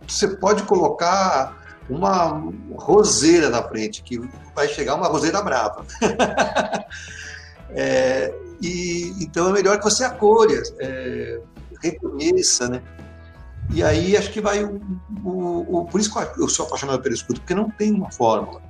[0.07, 2.41] você pode colocar uma
[2.75, 4.19] roseira na frente, que
[4.55, 5.85] vai chegar uma roseira brava.
[7.73, 11.39] É, e, então é melhor que você acolha, é,
[11.81, 12.81] reconheça, né?
[13.73, 14.81] E aí acho que vai o,
[15.23, 18.61] o, o, Por isso que eu sou apaixonado pelo escudo, porque não tem uma fórmula.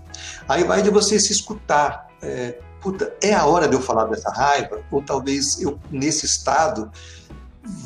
[0.47, 2.07] Aí vai de você se escutar.
[2.21, 4.81] É, puta, é a hora de eu falar dessa raiva?
[4.91, 6.91] Ou talvez eu, nesse estado,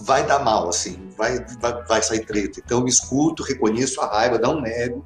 [0.04, 2.60] vai dar mal, assim, vai, vai, vai sair treta.
[2.63, 5.06] Então eu me escuto, reconheço a raiva, não nego,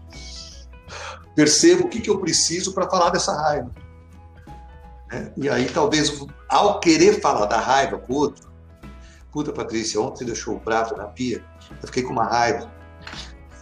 [1.36, 3.72] percebo o que, que eu preciso para falar dessa raiva.
[5.12, 5.32] Né?
[5.38, 8.50] E aí, talvez, ao querer falar da raiva com o outro,
[9.32, 11.43] puta, Patrícia, ontem deixou o prato na pia,
[11.82, 12.72] eu fiquei com uma raiva.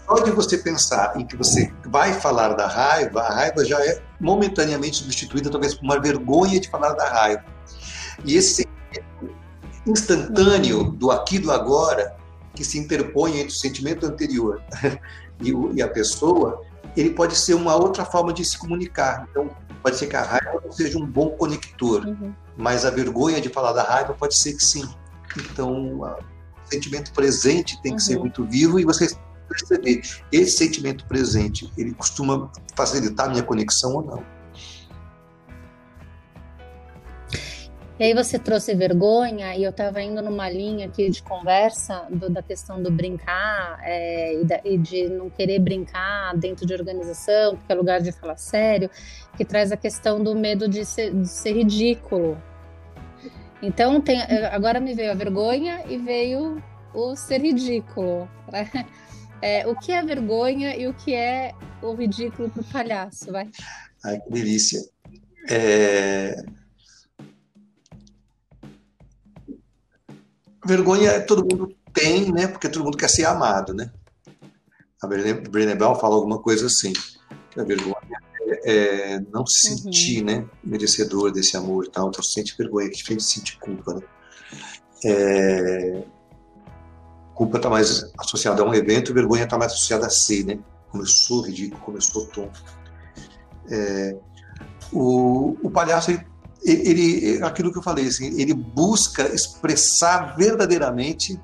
[0.06, 4.02] Só de você pensar em que você vai falar da raiva, a raiva já é
[4.20, 7.44] momentaneamente substituída, talvez, por uma vergonha de falar da raiva.
[8.24, 8.66] E esse
[9.86, 12.16] instantâneo do aqui do agora,
[12.56, 14.62] que se interpõe entre o sentimento anterior
[15.42, 16.62] e, a pessoa,
[16.96, 19.28] ele pode ser uma outra forma de se comunicar.
[19.30, 19.50] Então,
[19.82, 22.34] Pode ser que a raiva não seja um bom conector, uhum.
[22.56, 24.88] mas a vergonha de falar da raiva pode ser que sim.
[25.38, 26.18] Então, o
[26.66, 28.08] sentimento presente tem que uhum.
[28.08, 29.16] ser muito vivo e você
[29.48, 34.37] perceber esse sentimento presente, ele costuma facilitar a minha conexão ou não.
[38.00, 42.30] E aí você trouxe vergonha e eu estava indo numa linha aqui de conversa do,
[42.30, 47.56] da questão do brincar é, e, da, e, de não querer brincar dentro de organização,
[47.56, 48.88] porque é lugar de falar sério,
[49.36, 52.40] que traz a questão do medo de ser, de ser ridículo.
[53.64, 56.62] Então tem, agora me veio a vergonha e veio
[56.94, 58.30] o ser ridículo.
[58.52, 58.70] Né?
[59.40, 63.48] É, o que é vergonha e o que é o ridículo para o palhaço, vai?
[64.04, 64.82] Ai, que delícia.
[65.48, 66.36] É
[70.68, 72.48] vergonha todo mundo tem, né?
[72.48, 73.90] Porque todo mundo quer ser amado, né?
[75.02, 76.92] A Brené Brown fala alguma coisa assim,
[77.52, 77.96] que a vergonha
[78.42, 79.78] é, é não se uhum.
[79.78, 84.02] sentir, né, merecedor desse amor e tal, então sente vergonha, que de sentir culpa, né?
[85.06, 86.04] É,
[87.36, 90.58] culpa está mais associada a um evento, vergonha está mais associada a si, né?
[90.90, 92.64] Começou ridículo, começou tonto.
[93.70, 94.18] É,
[94.92, 96.26] o, o palhaço ele
[96.64, 101.40] ele, aquilo que eu falei, assim, ele busca expressar verdadeiramente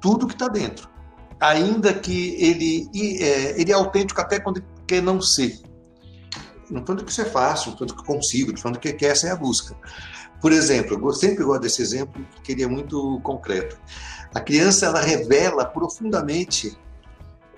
[0.00, 0.88] tudo que está dentro,
[1.40, 2.88] ainda que ele,
[3.20, 5.60] é, ele é autêntico até quando quer não ser.
[6.70, 9.36] Não tanto que isso é fácil, tanto que consigo, tanto que, que essa é a
[9.36, 9.74] busca.
[10.40, 13.78] Por exemplo, eu sempre gosto desse exemplo, porque ele é muito concreto.
[14.34, 16.76] A criança ela revela profundamente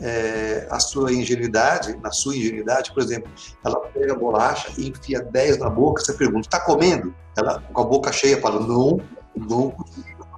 [0.03, 3.31] é, a sua ingenuidade, na sua ingenuidade, por exemplo,
[3.65, 7.15] ela pega a bolacha e enfia 10 na boca, você pergunta, está comendo?
[7.37, 9.01] Ela, com a boca cheia, fala, não,
[9.37, 9.75] não,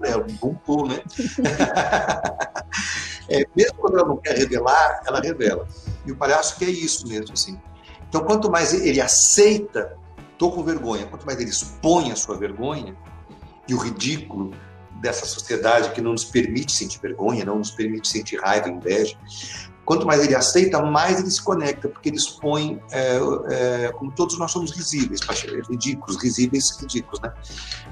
[0.02, 1.00] ela não tô, né?
[3.28, 5.66] é, mesmo quando ela não quer revelar, ela revela.
[6.04, 7.58] E o palhaço quer isso mesmo, assim.
[8.08, 9.96] Então, quanto mais ele aceita,
[10.36, 12.96] tô com vergonha, quanto mais ele expõe a sua vergonha
[13.68, 14.52] e o ridículo
[15.02, 19.16] dessa sociedade que não nos permite sentir vergonha, não nos permite sentir raiva, inveja.
[19.84, 23.18] quanto mais ele aceita, mais ele se conecta, porque ele expõe, é,
[23.50, 25.20] é, como todos nós somos risíveis,
[25.68, 27.34] ridículos, risíveis ridículos, né?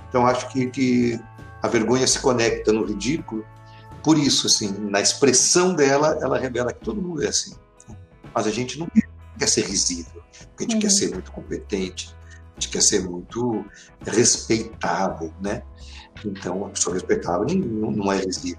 [0.08, 1.20] Então acho que, que
[1.60, 3.44] a vergonha se conecta no ridículo,
[4.04, 7.54] por isso, assim, na expressão dela, ela revela que todo mundo é assim.
[8.32, 8.88] Mas a gente não
[9.36, 10.80] quer ser risível, porque a gente uhum.
[10.80, 12.14] quer ser muito competente,
[12.56, 13.64] a gente quer ser muito
[14.06, 15.62] respeitável, né?
[16.24, 18.58] Então, a pessoa respeitável não, não é risível.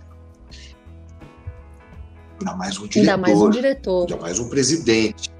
[2.39, 2.99] Ainda mais um diretor.
[2.99, 4.01] Ainda mais um diretor.
[4.01, 5.31] Ainda mais um presidente.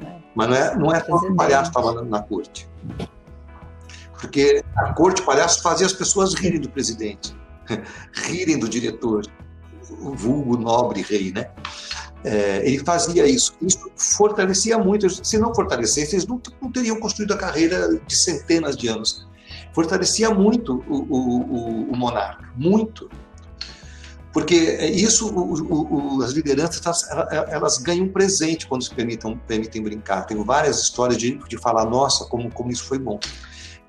[0.00, 0.16] É.
[0.34, 2.68] Mas não é, não é só o palhaço estava na, na corte.
[4.20, 7.36] Porque a corte palhaço fazia as pessoas rirem do presidente,
[8.14, 9.26] rirem do diretor,
[10.00, 11.50] o vulgo nobre rei, né?
[12.24, 13.54] É, ele fazia isso.
[13.60, 15.10] Isso fortalecia muito.
[15.10, 19.28] Se não fortalecesse, eles não, não, teriam construído a carreira de centenas de anos.
[19.74, 23.10] Fortalecia muito o, o, o, o monarca, muito.
[24.32, 25.32] Porque isso,
[26.24, 30.26] as lideranças, elas, elas, ganham presente quando se permitam, permitem brincar.
[30.26, 33.20] Tenho várias histórias de, de falar, nossa, como, como isso foi bom.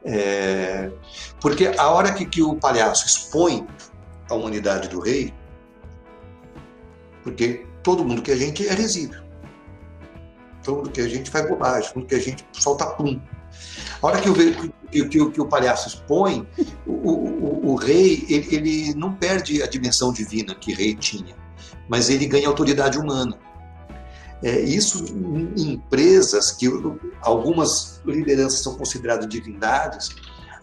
[0.04, 0.92] É,
[1.42, 3.66] porque a hora que, que o palhaço expõe
[4.30, 5.34] a humanidade do rei,
[7.24, 9.24] porque todo mundo que a gente é risível.
[10.64, 13.20] Todo mundo que a gente faz bobagem, todo mundo que a gente solta pum.
[14.02, 16.48] A hora que o, que, que, que o palhaço expõe,
[16.86, 21.36] o, o, o rei ele, ele, não perde a dimensão divina que rei tinha,
[21.90, 23.38] mas ele ganha autoridade humana.
[24.44, 25.06] É, isso
[25.58, 26.70] em empresas que
[27.22, 30.10] algumas lideranças são consideradas divindades,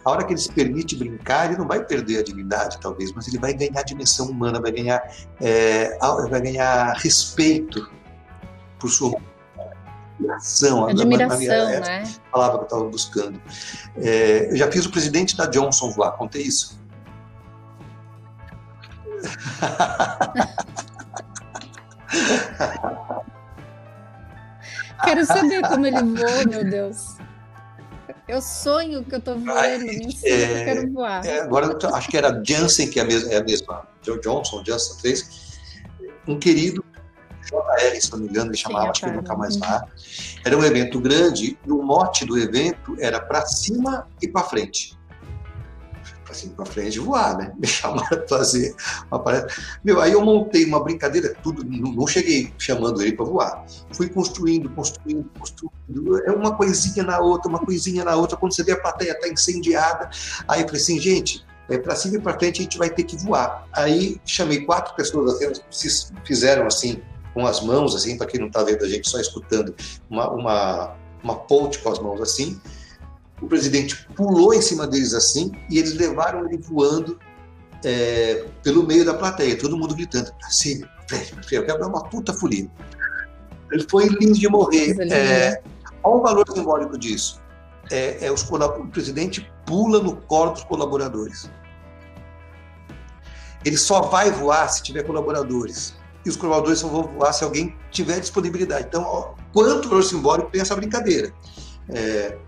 [0.04, 3.28] a hora que ele se permite brincar, ele não vai perder a divindade, talvez, mas
[3.28, 5.00] ele vai ganhar dimensão humana, vai ganhar,
[5.40, 5.96] é,
[6.28, 7.88] vai ganhar respeito
[8.78, 9.12] por sua
[10.22, 12.04] admiração, admiração, a, minha, né?
[12.30, 13.40] palavra que eu estava buscando.
[13.96, 16.80] É, eu já fiz o presidente da Johnson voar, contei isso.
[25.04, 27.16] Quero saber como ele voa, meu Deus.
[28.28, 31.26] Eu sonho que eu tô voando, me ensina é, eu quero voar.
[31.26, 33.86] É, agora acho que era Jansen, que é a mesma, é a mesma
[34.22, 35.60] Johnson, Jansen fez.
[36.26, 36.84] Um querido
[37.44, 39.86] JR, se não me engano, ele chamava, Sim, acho que nunca mais vá.
[40.44, 44.96] Era um evento grande e o mote do evento era para cima e para frente
[46.32, 47.52] assim, para frente voar, né?
[47.60, 48.74] Me chamaram para fazer
[49.10, 49.54] uma palestra.
[49.84, 53.64] Meu, aí eu montei uma brincadeira, tudo, não, cheguei chamando ele para voar.
[53.92, 56.26] Fui construindo, construindo, construindo.
[56.26, 58.36] É uma coisinha na outra, uma coisinha na outra.
[58.36, 60.10] Quando você vê a plateia tá incendiada,
[60.48, 63.04] aí eu falei assim, gente, é, para cima e para frente a gente vai ter
[63.04, 63.66] que voar.
[63.72, 67.00] Aí chamei quatro pessoas, assim, fizeram assim,
[67.34, 69.74] com as mãos, assim, para quem não está vendo a gente, só escutando,
[70.08, 72.60] uma, uma, uma ponte com as mãos assim,
[73.40, 77.18] o presidente pulou em cima deles assim e eles levaram ele voando
[77.84, 80.82] é, pelo meio da plateia, todo mundo gritando, assim,
[81.50, 82.70] eu quero dar uma puta folia.
[83.70, 84.94] Ele foi lindo de morrer.
[85.10, 85.62] É,
[86.02, 87.40] olha o valor simbólico disso.
[87.90, 91.50] É, é os, o presidente pula no colo dos colaboradores.
[93.64, 95.94] Ele só vai voar se tiver colaboradores.
[96.24, 98.86] E os colaboradores só vão voar se alguém tiver disponibilidade.
[98.88, 101.32] Então, ó, quanto valor simbólico tem essa brincadeira?
[101.88, 102.38] É,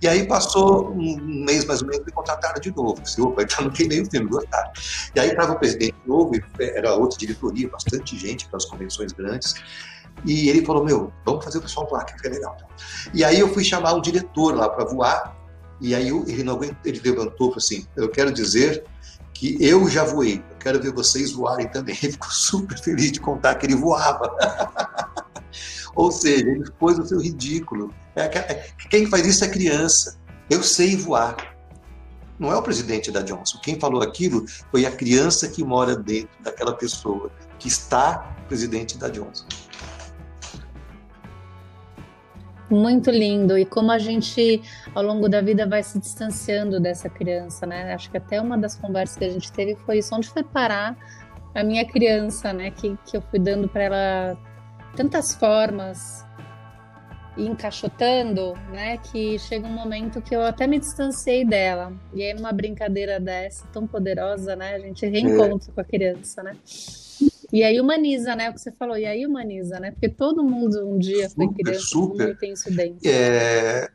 [0.00, 3.00] e aí passou um mês mais ou menos, me contrataram de novo.
[3.00, 4.70] Disse, opa, então não tem meio filme, gostaram.
[5.14, 9.54] E aí estava o presidente novo, era outra diretoria, bastante gente, aquelas convenções grandes.
[10.24, 12.56] E ele falou, meu, vamos fazer o pessoal voar, que é legal.
[13.14, 15.36] E aí eu fui chamar o diretor lá para voar,
[15.80, 18.84] e aí ele, não aguentou, ele levantou e falou assim, eu quero dizer
[19.42, 21.98] que eu já voei, eu quero ver vocês voarem também.
[22.00, 24.30] Ele ficou super feliz de contar que ele voava.
[25.96, 27.92] Ou seja, ele pôs o seu ridículo.
[28.14, 30.16] É, é, quem faz isso é criança.
[30.48, 31.36] Eu sei voar.
[32.38, 33.58] Não é o presidente da Johnson.
[33.62, 39.08] Quem falou aquilo foi a criança que mora dentro daquela pessoa, que está presidente da
[39.08, 39.44] Johnson.
[42.72, 43.58] Muito lindo.
[43.58, 44.62] E como a gente,
[44.94, 47.92] ao longo da vida, vai se distanciando dessa criança, né?
[47.92, 50.96] Acho que até uma das conversas que a gente teve foi isso: onde foi parar
[51.54, 52.70] a minha criança, né?
[52.70, 54.38] Que, que eu fui dando para ela
[54.96, 56.24] tantas formas
[57.36, 61.92] e encaixotando, né, que chega um momento que eu até me distanciei dela.
[62.12, 65.74] E aí numa brincadeira dessa tão poderosa, né, a gente reencontra é.
[65.74, 66.56] com a criança, né?
[67.52, 68.96] E aí humaniza, né, o que você falou.
[68.96, 69.90] E aí humaniza, né?
[69.90, 72.38] Porque todo mundo um dia foi super, criança, super.
[72.38, 73.00] tem isso dentro.
[73.04, 73.90] É...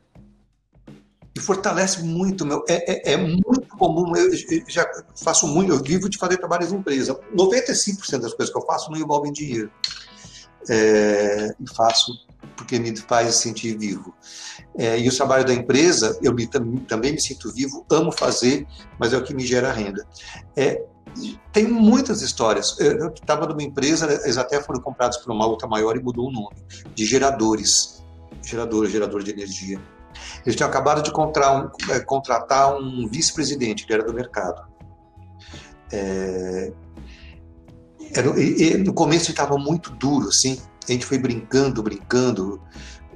[1.36, 2.64] E fortalece muito, meu.
[2.68, 6.72] É, é, é muito comum, eu, eu já faço muito, eu vivo de fazer trabalhos
[6.72, 7.18] em empresa.
[7.34, 9.70] 95% das coisas que eu faço não envolvem dinheiro
[10.68, 12.12] é, e faço
[12.56, 14.14] porque me faz sentir vivo.
[14.76, 16.46] É, e o trabalho da empresa, eu me,
[16.86, 18.66] também me sinto vivo, amo fazer,
[18.98, 20.06] mas é o que me gera renda.
[20.56, 20.84] É,
[21.52, 22.78] tem muitas histórias.
[22.78, 26.32] Eu estava numa empresa, eles até foram comprados por uma outra maior e mudou o
[26.32, 26.56] nome,
[26.94, 28.02] de geradores.
[28.42, 29.80] Gerador, gerador de energia.
[30.44, 34.62] Eles tinham acabado de um, é, contratar um vice-presidente, que era do mercado.
[35.92, 36.72] É,
[38.14, 40.60] era, e, e, no começo estava muito duro, assim.
[40.88, 42.60] A gente foi brincando, brincando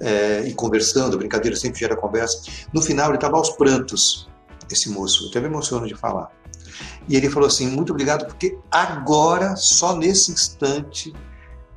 [0.00, 1.16] é, e conversando.
[1.16, 2.42] Brincadeira sempre gera conversa.
[2.72, 4.28] No final, ele estava aos prantos,
[4.70, 5.24] esse moço.
[5.24, 6.30] Eu até me emociono de falar.
[7.08, 11.12] E ele falou assim: muito obrigado, porque agora, só nesse instante,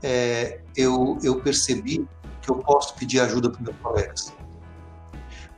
[0.04, 2.08] é, eu, eu percebi
[2.42, 4.34] que eu posso pedir ajuda para meus colegas.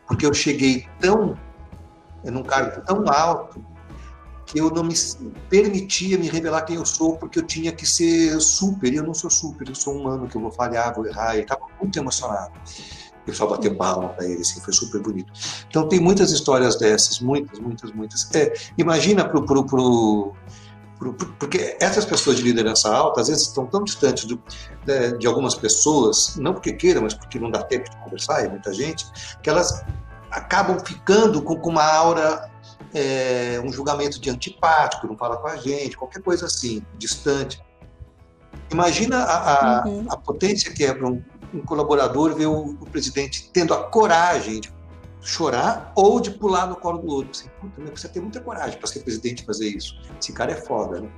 [0.07, 1.37] Porque eu cheguei tão,
[2.23, 3.63] num cargo tão alto,
[4.45, 4.95] que eu não me
[5.49, 9.13] permitia me revelar quem eu sou, porque eu tinha que ser super, e eu não
[9.13, 12.53] sou super, eu sou humano, que eu vou falhar, vou errar, e estava muito emocionado.
[13.27, 15.33] Pessoal bateu palma para ele, assim, foi super bonito.
[15.67, 18.33] Então tem muitas histórias dessas, muitas, muitas, muitas.
[18.33, 20.33] É, imagina pro, pro, pro,
[20.97, 24.41] pro, porque essas pessoas de liderança alta às vezes estão tão distantes do,
[24.85, 28.47] de, de, algumas pessoas, não porque queiram, mas porque não dá tempo de conversar, é
[28.47, 29.05] muita gente,
[29.43, 29.83] que elas
[30.31, 32.49] acabam ficando com, com uma aura
[32.93, 37.61] é, um julgamento de antipático, não fala com a gente, qualquer coisa assim, distante.
[38.71, 40.05] Imagina a, a, uhum.
[40.09, 41.21] a potência que é para um,
[41.53, 44.71] um, colaborador ver o, o, presidente tendo a coragem de
[45.21, 47.31] chorar ou de pular no colo do outro.
[47.31, 49.99] Assim, Puta, né, precisa ter muita coragem para ser presidente fazer isso.
[50.19, 51.09] Esse cara é foda, né?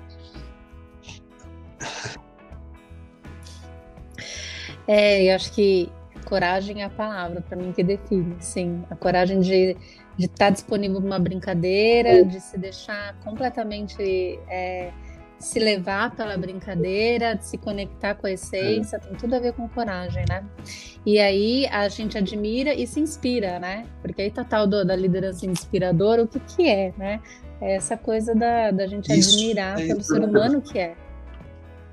[4.88, 5.92] É, eu acho que
[6.26, 8.84] coragem é a palavra para mim que define, sim.
[8.90, 9.78] A coragem de
[10.20, 14.92] de estar tá disponível para uma brincadeira, de se deixar completamente é,
[15.40, 19.68] se levar pela brincadeira, de se conectar com a essência, tem tudo a ver com
[19.70, 20.44] coragem, né?
[21.06, 23.86] E aí a gente admira e se inspira, né?
[24.02, 27.22] Porque aí tá tal do, da liderança inspiradora, o que que é, né?
[27.62, 30.96] É essa coisa da, da gente Isso, admirar é pelo ser humano que é.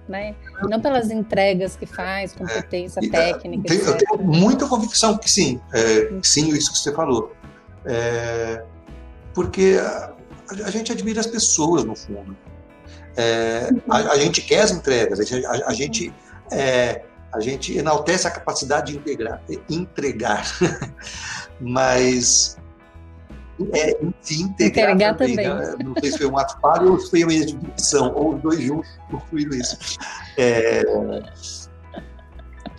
[0.09, 0.37] Né?
[0.63, 3.75] Não pelas entregas que faz, competência é, técnica.
[3.75, 7.33] eu tenho muita convicção que sim, é, sim, isso que você falou.
[7.85, 8.63] É,
[9.35, 10.15] porque a,
[10.65, 12.37] a, gente admira as pessoas, no fundo.
[13.17, 16.13] É, a, a, gente quer as entregas, a, a gente,
[16.51, 17.03] é,
[17.33, 19.41] a gente enaltece a capacidade de integrar,
[19.71, 20.45] entregar,
[21.61, 22.59] mas
[23.73, 25.37] é, de integrar, integrar também.
[25.37, 25.49] também.
[25.49, 25.77] Né?
[25.83, 28.61] Não sei se foi um ato falho ou se foi uma edição, ou os dois
[28.61, 29.99] juntos concluíram isso.
[30.37, 30.83] É,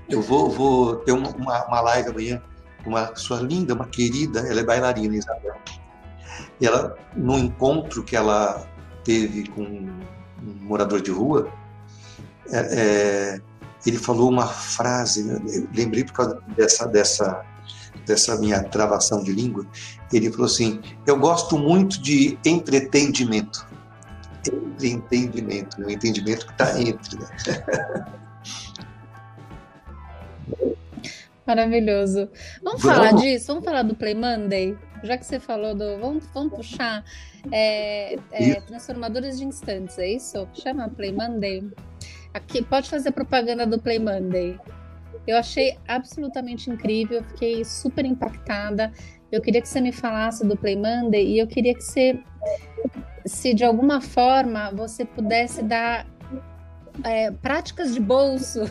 [0.07, 2.41] eu vou, vou ter uma, uma live amanhã
[2.88, 5.55] uma sua linda, uma querida, ela é bailarina, Isabel.
[6.59, 8.65] E ela, no encontro que ela
[9.03, 9.99] teve com
[10.48, 11.52] um morador de rua,
[12.52, 13.41] é, é,
[13.86, 17.45] ele falou uma frase, eu lembrei por causa dessa, dessa,
[18.06, 19.66] dessa minha travação de língua,
[20.12, 23.68] ele falou assim, eu gosto muito de entretenimento.
[24.82, 27.18] Entendimento, o entendimento que está entre.
[27.18, 27.28] Né?
[31.48, 32.30] Maravilhoso.
[32.62, 33.48] Vamos, vamos, falar disso?
[33.48, 34.78] Vamos falar do Play Monday?
[35.04, 36.00] Já que você falou do.
[36.00, 37.04] Vamos, vamos puxar
[37.52, 40.48] é, é, transformadores de instantes, é isso?
[40.54, 41.70] Chama Play Monday.
[42.34, 44.60] Aqui, pode fazer propaganda do Play Monday.
[45.26, 48.91] Eu achei absolutamente incrível, fiquei super impactada.
[49.32, 52.18] Eu queria que você me falasse do Play Monday e eu queria que você,
[53.26, 56.08] se de alguma forma você pudesse dar
[57.04, 58.62] é, práticas de bolso,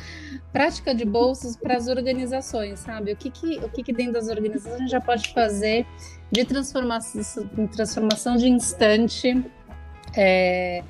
[0.52, 3.12] prática de bolsos para as organizações, sabe?
[3.12, 5.86] O que que, o que que dentro das organizações a gente já pode fazer
[6.30, 9.44] de transformação, transformação de instante
[10.16, 10.82] é,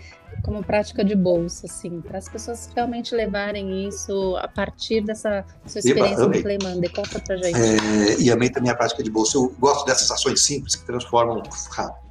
[0.42, 5.78] como prática de bolso, assim, para as pessoas realmente levarem isso a partir dessa sua
[5.78, 6.90] experiência no Play Monday.
[6.90, 7.56] Conta pra gente.
[7.56, 9.38] É, e amei também a prática de bolso.
[9.38, 12.04] Eu gosto dessas ações simples que transformam rápido.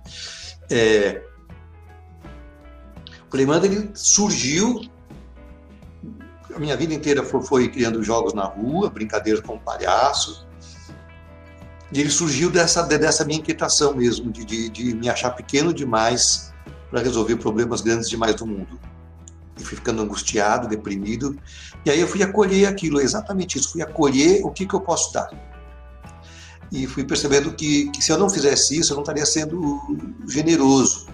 [0.71, 1.21] É,
[3.33, 4.79] Playman ele surgiu.
[6.55, 10.45] A minha vida inteira foi, foi criando jogos na rua, brincadeiras com palhaços.
[11.91, 16.53] E ele surgiu dessa, dessa minha inquietação mesmo, de, de, de me achar pequeno demais
[16.91, 18.79] para resolver problemas grandes demais do mundo.
[19.59, 21.35] E fui ficando angustiado, deprimido.
[21.83, 23.71] E aí eu fui acolher aquilo, exatamente isso.
[23.71, 25.31] Fui acolher o que, que eu posso dar.
[26.71, 29.81] E fui percebendo que, que se eu não fizesse isso, eu não estaria sendo
[30.27, 31.07] generoso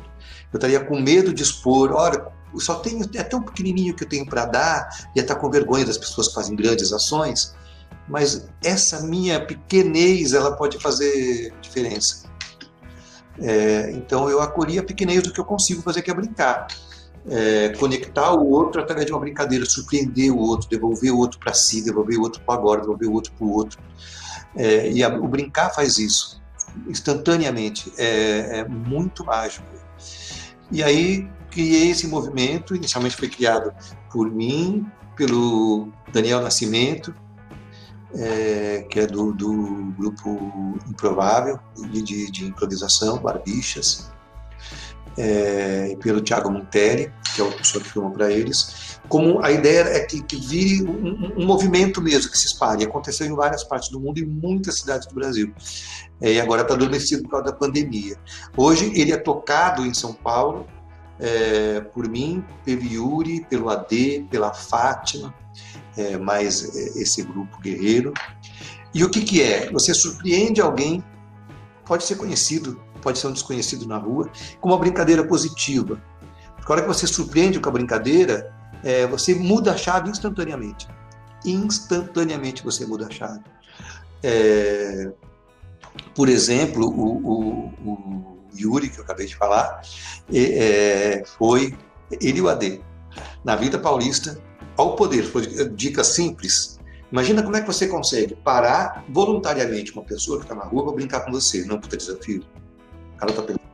[0.52, 2.26] eu estaria com medo de expor, olha,
[2.58, 5.97] só tenho, é tão pequenininho que eu tenho para dar, ia estar com vergonha das
[5.97, 7.54] pessoas que fazem grandes ações,
[8.08, 12.28] mas essa minha pequenez, ela pode fazer diferença.
[13.41, 16.68] É, então eu acolhi a pequenez do que eu consigo fazer, que é brincar.
[17.30, 21.54] É, conectar o outro através de uma brincadeira, surpreender o outro, devolver o outro para
[21.54, 23.80] si, devolver o outro para agora, devolver o outro para o outro.
[24.56, 26.39] É, e a, o brincar faz isso
[26.88, 29.66] instantaneamente, é, é muito mágico.
[30.72, 33.74] E aí criei esse movimento, inicialmente foi criado
[34.12, 37.14] por mim, pelo Daniel Nascimento,
[38.16, 41.60] é, que é do, do, grupo Improvável,
[41.92, 44.12] de, de improvisação, Barbixas,
[45.18, 49.82] é, pelo Tiago Montelli, que é o professor que filmou para eles, como a ideia
[49.82, 52.86] é que, que vire um, um, movimento mesmo, que se espalhe.
[52.86, 55.54] Aconteceu em várias partes do mundo e muitas cidades do Brasil.
[56.22, 58.18] É, e agora está adormecido por causa da pandemia.
[58.56, 60.68] Hoje ele é tocado em São Paulo
[61.20, 65.34] é, por mim, pelo Yuri, pelo AD, pela Fátima,
[65.98, 68.14] é, mais é, esse grupo guerreiro.
[68.94, 69.72] E o que, que é?
[69.72, 71.04] Você surpreende alguém,
[71.86, 76.02] pode ser conhecido, pode ser um desconhecido na rua, com uma brincadeira positiva.
[76.56, 78.54] Porque a hora que você surpreende com a brincadeira,
[78.84, 80.88] é, você muda a chave instantaneamente.
[81.46, 83.42] Instantaneamente você muda a chave.
[84.24, 85.12] É,
[86.16, 89.82] por exemplo, o, o, o, Yuri, que eu acabei de falar,
[90.34, 91.78] é, foi
[92.22, 92.82] ele e o AD.
[93.43, 94.38] Na vida paulista,
[94.78, 96.80] ao poder, foi dica simples.
[97.12, 100.93] Imagina como é que você consegue parar voluntariamente uma pessoa que está na rua para
[100.93, 102.43] brincar com você, não puta desafio.
[103.16, 103.70] O cara está pensando.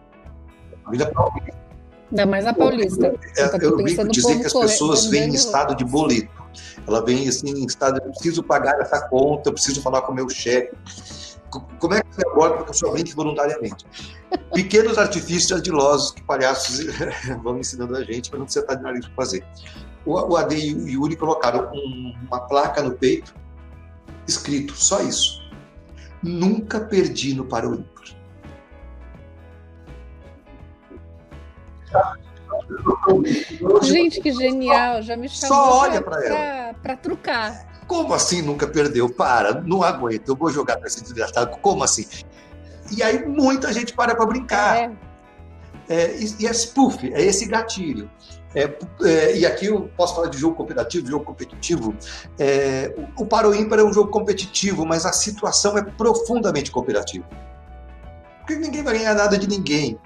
[0.86, 1.66] A vida paulista.
[2.12, 3.16] Ainda mais a paulista.
[3.36, 6.46] É, tá eu brinco dizer que as pessoas vêm em estado de boleto.
[6.88, 10.16] Ela vem assim, em estado, eu preciso pagar essa conta, eu preciso falar com o
[10.16, 10.72] meu chefe.
[11.80, 13.86] Como é que você aborda para que a pessoa brinque voluntariamente?
[14.54, 16.86] Pequenos artifícios ardilosos que palhaços
[17.44, 19.46] vão ensinando a gente, mas não precisa estar de nariz para fazer.
[20.06, 23.34] O, Ade e o Yuri colocaram um, uma placa no peito,
[24.28, 25.44] escrito só isso.
[26.22, 27.96] Nunca perdi no para o ímpar.
[33.84, 35.02] Gente, que genial!
[35.02, 36.74] Já me chamou Só olha para ela.
[36.76, 37.75] Para trucar.
[37.88, 39.10] Como assim nunca perdeu?
[39.10, 41.58] Para, não aguento, eu vou jogar para esse desgastado.
[41.58, 42.06] Como assim?
[42.96, 44.78] E aí muita gente para para brincar.
[44.78, 44.92] É.
[45.88, 48.10] É, e, e é spoof, é esse gatilho.
[48.56, 48.74] É,
[49.04, 51.94] é, e aqui eu posso falar de jogo cooperativo, jogo competitivo.
[52.40, 57.26] É, o Paro Ímpar é um jogo competitivo, mas a situação é profundamente cooperativa.
[58.40, 60.00] Porque ninguém vai ganhar nada de ninguém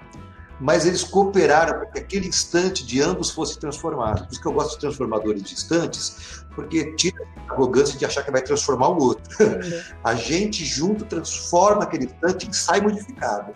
[0.60, 4.24] mas eles cooperaram para que aquele instante de ambos fosse transformado.
[4.24, 7.16] Por isso que eu gosto de transformadores de instantes, porque tira
[7.48, 9.24] a arrogância de achar que vai transformar o outro.
[10.04, 13.54] a gente junto transforma aquele instante e sai modificado.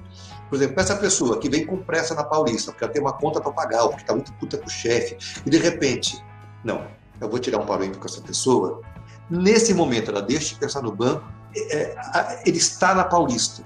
[0.48, 3.40] Por exemplo, essa pessoa que vem com pressa na Paulista, porque ela tem uma conta
[3.40, 6.24] para pagar, ou porque está muito puta com o chefe, e de repente,
[6.64, 6.86] não,
[7.20, 8.80] eu vou tirar um parênteses com essa pessoa.
[9.28, 11.24] Nesse momento, ela deixa de pensar no banco,
[11.57, 13.64] é, ele está na Paulista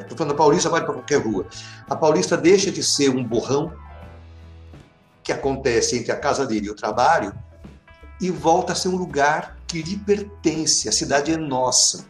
[0.00, 1.44] Estou é, falando da Paulista, vale para qualquer rua.
[1.90, 3.72] A Paulista deixa de ser um borrão
[5.24, 7.34] que acontece entre a casa dele e o trabalho
[8.20, 10.88] e volta a ser um lugar que lhe pertence.
[10.88, 12.06] A cidade é nossa.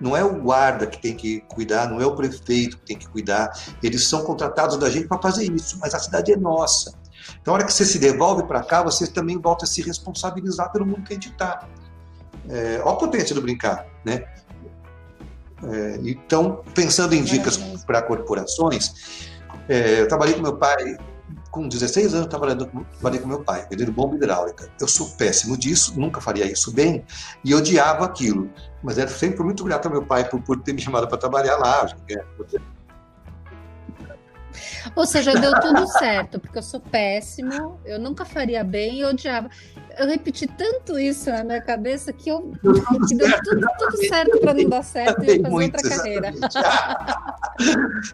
[0.00, 3.08] Não é o guarda que tem que cuidar, não é o prefeito que tem que
[3.08, 3.50] cuidar.
[3.82, 6.94] Eles são contratados da gente para fazer isso, mas a cidade é nossa.
[7.40, 10.70] Então, a hora que você se devolve para cá, você também volta a se responsabilizar
[10.70, 11.66] pelo mundo que a gente está.
[12.48, 14.24] É, olha a potência do brincar, né?
[15.62, 19.30] É, então, pensando em dicas para corporações,
[19.68, 20.96] é, eu trabalhei com meu pai,
[21.50, 24.70] com 16 anos, trabalhando, trabalhei com meu pai, vendendo bomba hidráulica.
[24.80, 27.04] Eu sou péssimo disso, nunca faria isso bem,
[27.44, 28.50] e odiava aquilo.
[28.82, 31.56] Mas era sempre muito grato ao meu pai por, por ter me chamado para trabalhar
[31.56, 31.88] lá.
[34.94, 39.48] Ou seja, deu tudo certo, porque eu sou péssimo, eu nunca faria bem e odiava.
[39.98, 42.52] Eu repeti tanto isso na minha cabeça que eu
[43.08, 46.34] que deu tudo, tudo certo para não dar certo e fazer muito, outra carreira.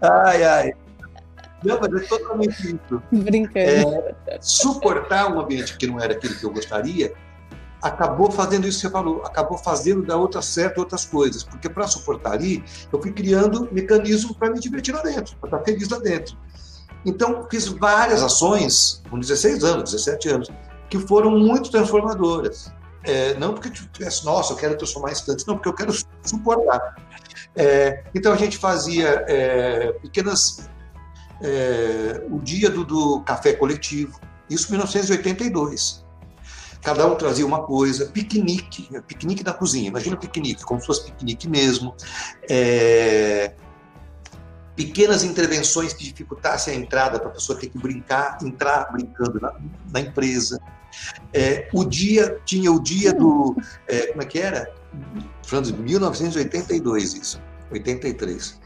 [0.01, 0.73] ai, ai.
[1.65, 3.03] Não, mas é totalmente isso.
[3.13, 4.05] Brincando.
[4.27, 7.13] É, suportar um ambiente que não era aquilo que eu gostaria
[7.83, 11.87] acabou fazendo isso que você falou, acabou fazendo dar outras certo outras coisas, porque para
[11.89, 15.99] suportar ali, eu fui criando mecanismos para me divertir lá dentro, para estar feliz lá
[15.99, 16.39] dentro.
[17.05, 20.49] Então, fiz várias ações, com 16 anos, 17 anos,
[20.89, 22.73] que foram muito transformadoras.
[23.03, 26.95] É, não porque tivesse, nossa, eu quero transformar instantes, não, porque eu quero suportar.
[27.57, 30.71] É, então, a gente fazia é, pequenas.
[31.45, 36.05] É, o dia do, do café coletivo, isso em 1982
[36.83, 41.49] cada um trazia uma coisa, piquenique, piquenique da cozinha, imagina piquenique, como se fosse piquenique
[41.49, 41.95] mesmo,
[42.51, 43.55] é,
[44.75, 49.55] pequenas intervenções que dificultassem a entrada para a pessoa ter que brincar, entrar brincando na,
[49.93, 50.61] na empresa.
[51.33, 53.57] É, o dia, tinha o dia do,
[53.87, 54.75] é, como é que era?
[55.45, 58.61] Falando de 1982 isso, 83.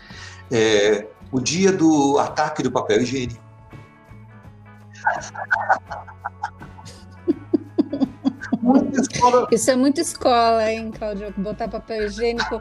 [0.50, 3.44] É, o dia do ataque do papel higiênico.
[9.50, 11.32] Isso é muito escola, hein, Cláudio?
[11.36, 12.60] Botar papel higiênico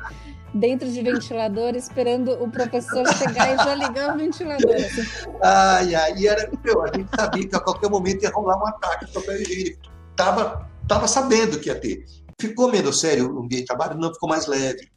[0.54, 4.76] dentro de ventilador, esperando o professor chegar e já ligar o ventilador.
[4.76, 5.30] Assim.
[5.42, 8.68] Ai, ai, e era, meu, a gente sabia que a qualquer momento ia rolar um
[8.68, 9.82] ataque de papel higiênico.
[10.16, 12.06] Tava, tava sabendo que ia ter.
[12.40, 14.00] Ficou menos sério o ambiente de trabalho?
[14.00, 14.90] Não, ficou mais leve.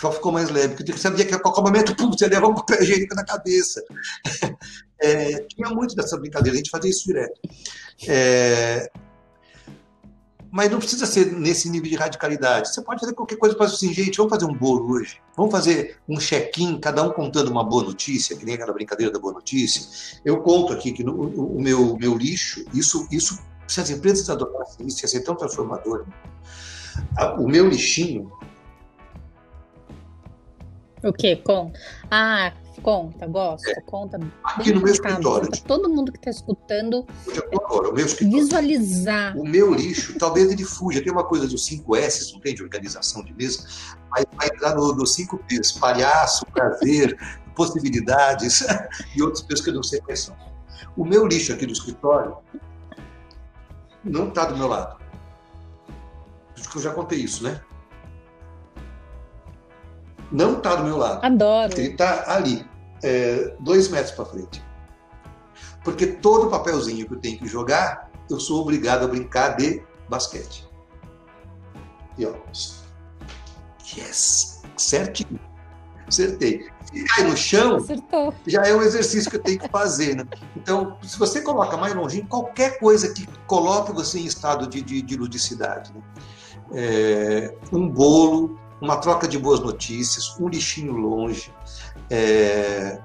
[0.00, 2.54] Só ficou mais leve, porque você sabia que a qualquer momento pum, você leva um
[2.54, 3.82] papel higiênico na cabeça.
[5.04, 7.40] É, tinha muito dessa brincadeira, a gente fazia isso direto.
[8.06, 8.88] É,
[10.52, 12.68] mas não precisa ser nesse nível de radicalidade.
[12.68, 15.18] Você pode fazer qualquer coisa, fazer assim, gente, vamos fazer um bolo hoje.
[15.34, 19.18] Vamos fazer um check-in, cada um contando uma boa notícia, que nem aquela brincadeira da
[19.18, 20.20] boa notícia.
[20.22, 24.86] Eu conto aqui que no, o, meu, meu lixo, isso, isso, se as empresas adotassem
[24.86, 26.04] isso, ia ser tão transformador.
[27.38, 28.30] O meu lixinho.
[31.02, 31.36] O quê?
[31.36, 31.72] Com?
[32.10, 33.80] Ah, Conta, gosto, é.
[33.82, 34.18] conta.
[34.44, 35.50] Aqui no meu escritório.
[35.50, 37.06] Para todo mundo que está escutando
[37.52, 39.36] agora, o meu visualizar.
[39.36, 41.02] O meu lixo, talvez ele fuja.
[41.02, 43.66] Tem uma coisa dos 5 S, não tem, de organização de mesa,
[44.10, 47.16] mas vai entrar no, no 5 P's: palhaço, prazer,
[47.54, 48.64] possibilidades
[49.14, 50.36] e outros P's que eu não sei quais são.
[50.96, 52.36] O meu lixo aqui do escritório
[54.04, 55.00] não está do meu lado.
[56.56, 57.60] Acho que eu já contei isso, né?
[60.32, 61.24] Não está do meu lado.
[61.24, 61.72] Adoro.
[61.76, 62.66] Ele está ali
[63.02, 64.64] é, dois metros para frente.
[65.84, 70.66] Porque todo papelzinho que eu tenho que jogar, eu sou obrigado a brincar de basquete.
[72.16, 72.32] E ó,
[73.96, 75.40] yes, certinho,
[76.06, 76.70] acertei.
[76.84, 78.34] Se cai no chão, Acertou.
[78.46, 80.14] já é um exercício que eu tenho que fazer.
[80.14, 80.24] Né?
[80.54, 85.00] Então, se você coloca mais longinho, qualquer coisa que coloque você em estado de, de,
[85.00, 86.02] de ludicidade, né?
[86.74, 91.52] é, um bolo, uma troca de boas notícias, um lixinho longe,
[92.10, 93.00] é,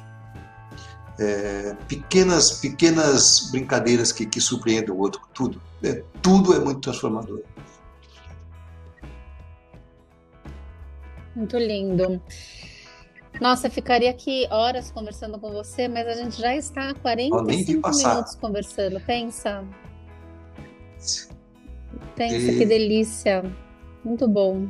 [1.19, 5.61] é, pequenas pequenas brincadeiras que, que surpreendem o outro, tudo.
[5.84, 7.43] É, tudo é muito transformador.
[11.36, 12.19] Muito lindo.
[13.39, 18.34] Nossa, ficaria aqui horas conversando com você, mas a gente já está há 45 minutos
[18.34, 18.99] conversando.
[19.01, 19.63] Pensa.
[22.15, 22.57] Pensa, e...
[22.57, 23.43] que delícia.
[24.03, 24.67] Muito bom.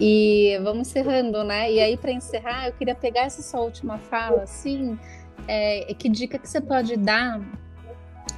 [0.00, 1.70] E vamos encerrando, né?
[1.70, 4.98] E aí, para encerrar, eu queria pegar essa sua última fala, assim,
[5.46, 7.40] é, que dica que você pode dar?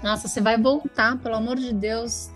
[0.02, 2.30] Nossa, você vai voltar, pelo amor de Deus,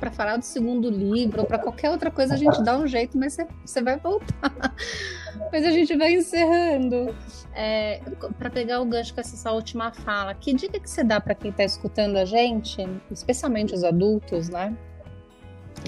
[0.00, 3.16] para falar do segundo livro, ou para qualquer outra coisa a gente dá um jeito,
[3.16, 4.74] mas você, você vai voltar.
[5.52, 7.14] mas a gente vai encerrando.
[7.56, 8.00] É,
[8.36, 11.36] para pegar o gancho com essa sua última fala, que dica que você dá para
[11.36, 14.76] quem está escutando a gente, especialmente os adultos, né?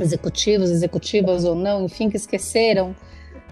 [0.01, 2.95] Executivos, executivas ou não, enfim, que esqueceram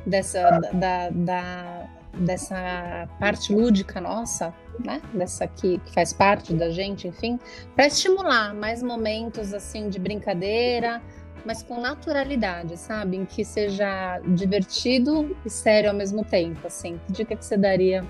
[0.07, 1.87] dessa, da, da,
[2.19, 4.55] dessa parte lúdica nossa,
[4.85, 5.01] né?
[5.13, 7.39] Dessa que, que faz parte da gente, enfim,
[7.75, 11.01] para estimular mais momentos assim de brincadeira,
[11.45, 13.17] mas com naturalidade, sabe?
[13.17, 16.99] Em que seja divertido e sério ao mesmo tempo, assim.
[17.07, 18.05] Que dica que você daria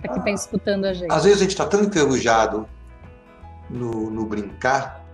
[0.00, 1.10] para quem está escutando a gente?
[1.10, 2.68] Às vezes a gente está tão enferrujado
[3.68, 5.05] no, no brincar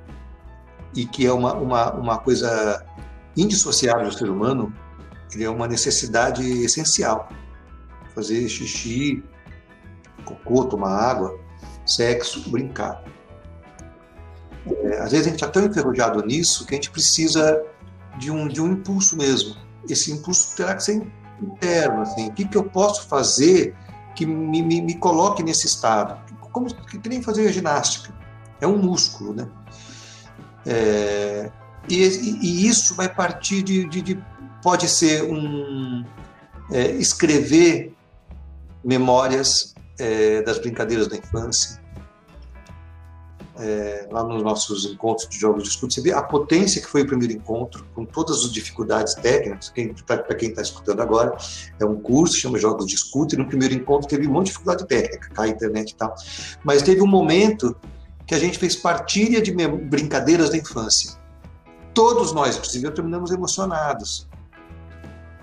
[0.94, 2.84] e que é uma, uma, uma coisa
[3.36, 4.72] indissociável do ser humano,
[5.32, 7.28] ele é uma necessidade essencial.
[8.14, 9.22] Fazer xixi,
[10.24, 11.38] cocô, tomar água,
[11.86, 13.02] sexo, brincar.
[14.66, 17.64] É, às vezes a gente está tão enferrujado nisso que a gente precisa
[18.18, 19.56] de um, de um impulso mesmo.
[19.88, 21.02] Esse impulso terá que ser
[21.40, 22.02] interno.
[22.02, 22.28] Assim.
[22.28, 23.74] O que, que eu posso fazer
[24.14, 26.20] que me, me, me coloque nesse estado?
[26.52, 28.14] Como que, nem fazer ginástica.
[28.60, 29.48] É um músculo, né?
[30.66, 31.50] É,
[31.88, 34.24] e, e, isso vai partir de, de, de
[34.62, 36.04] pode ser um
[36.70, 37.92] é, escrever
[38.84, 41.80] memórias é, das brincadeiras da infância.
[43.58, 47.02] É, lá nos nossos encontros de jogos de estudo, você vê a potência que foi
[47.02, 49.72] o primeiro encontro, com todas as dificuldades técnicas,
[50.06, 51.36] para quem está escutando agora,
[51.78, 54.52] é um curso, chama Jogos de Escuta, e no primeiro encontro teve um monte de
[54.52, 56.14] dificuldade técnica, cai a internet e tal,
[56.64, 57.76] mas teve um momento
[58.26, 61.12] que a gente fez partilha de brincadeiras da infância.
[61.94, 64.28] Todos nós, inclusive eu, terminamos emocionados.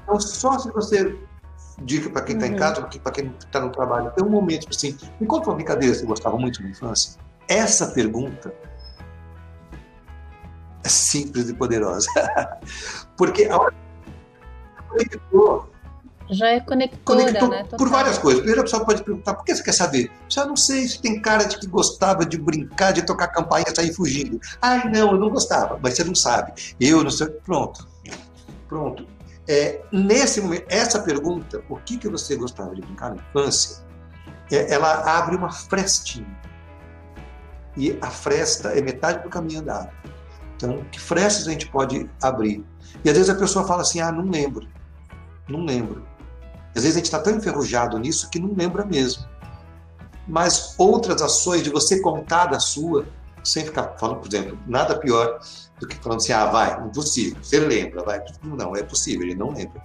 [0.03, 1.15] Então, só se você
[1.83, 2.53] dica para quem está uhum.
[2.53, 5.93] em casa, para quem está no trabalho, tem um momento assim, me conta uma brincadeira
[5.93, 7.19] que você gostava muito na infância.
[7.47, 8.53] Essa pergunta
[10.83, 12.07] é simples e poderosa.
[13.17, 13.75] Porque a hora
[15.09, 15.19] que
[16.29, 17.63] já é conectora, Conectou né?
[17.63, 17.77] Total.
[17.77, 18.39] Por várias coisas.
[18.39, 20.11] Primeiro a pessoa pode perguntar, por que você quer saber?
[20.27, 23.75] Já não sei se tem cara de que gostava de brincar, de tocar campainha e
[23.75, 24.39] sair fugindo.
[24.61, 26.53] Ah, não, eu não gostava, mas você não sabe.
[26.79, 27.27] Eu não sei.
[27.27, 27.87] Pronto.
[28.67, 29.07] Pronto.
[29.47, 33.83] É, nesse momento, essa pergunta, por que, que você gostava de brincar na infância,
[34.51, 36.37] é, ela abre uma frestinha.
[37.75, 39.89] E a fresta é metade do caminho andado.
[40.55, 42.63] Então, que frestas a gente pode abrir?
[43.03, 44.67] E às vezes a pessoa fala assim, ah, não lembro.
[45.47, 46.05] Não lembro.
[46.75, 49.25] Às vezes a gente está tão enferrujado nisso que não lembra mesmo.
[50.27, 53.05] Mas outras ações de você contar da sua,
[53.43, 55.39] sem ficar falando, por exemplo, nada pior
[55.79, 58.21] do que falando assim, ah, vai, impossível, você lembra, vai.
[58.43, 59.81] Não, é possível, ele não lembra.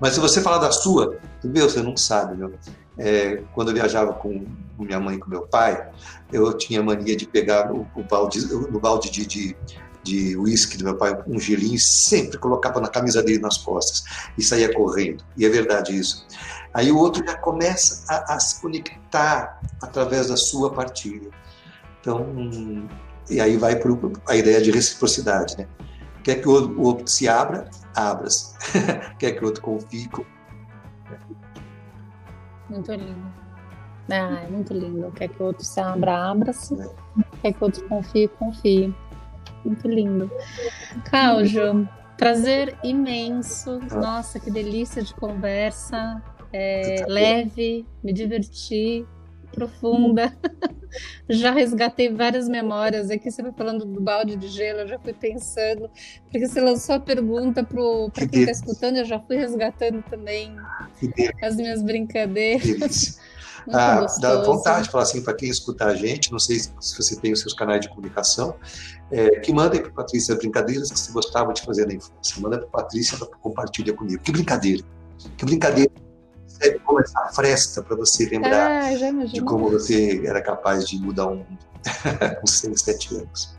[0.00, 2.52] Mas se você falar da sua, meu, você não sabe, meu.
[2.98, 4.46] É, quando eu viajava com
[4.78, 5.90] minha mãe e com meu pai,
[6.32, 9.56] eu tinha mania de pegar o, o balde, no balde de, de,
[10.02, 14.04] de uísque do meu pai, um gelinho, e sempre colocava na camisa dele nas costas
[14.36, 15.24] e saía correndo.
[15.36, 16.26] E é verdade isso.
[16.74, 21.30] Aí o outro já começa a, a se conectar através da sua partilha.
[22.00, 22.26] Então,
[23.30, 23.90] e aí vai para
[24.28, 25.68] a ideia de reciprocidade, né?
[26.24, 28.54] Quer que o outro se abra, abra-se.
[29.18, 30.08] Quer que o outro confie,
[32.68, 33.32] Muito lindo.
[34.10, 35.10] Ah, é muito lindo.
[35.12, 36.74] Quer que o outro se abra, abra-se.
[36.80, 36.90] É.
[37.40, 38.94] Quer que o outro confie, confie.
[39.64, 40.30] Muito lindo.
[41.08, 43.78] Cláudio, prazer imenso.
[43.90, 46.22] Nossa, que delícia de conversa.
[46.52, 49.06] É, leve, me diverti,
[49.52, 50.36] profunda.
[51.28, 53.10] já resgatei várias memórias.
[53.10, 55.90] Aqui você vai falando do balde de gelo, eu já fui pensando,
[56.24, 60.54] porque você lançou a pergunta para quem está escutando, eu já fui resgatando também
[61.42, 63.20] as minhas brincadeiras.
[63.72, 67.14] Ah, dá vontade de falar assim para quem escutar a gente, não sei se você
[67.20, 68.56] tem os seus canais de comunicação,
[69.12, 72.40] é, que mandem para Patrícia brincadeiras que você gostava de fazer na infância.
[72.40, 74.22] Manda para Patrícia para compartilhar comigo.
[74.22, 74.82] Que brincadeira!
[75.36, 75.92] Que brincadeira!
[76.58, 81.26] Deve começar a fresta para você lembrar ah, de como você era capaz de mudar
[81.26, 81.58] um mundo
[82.40, 83.56] com 6, 7 anos.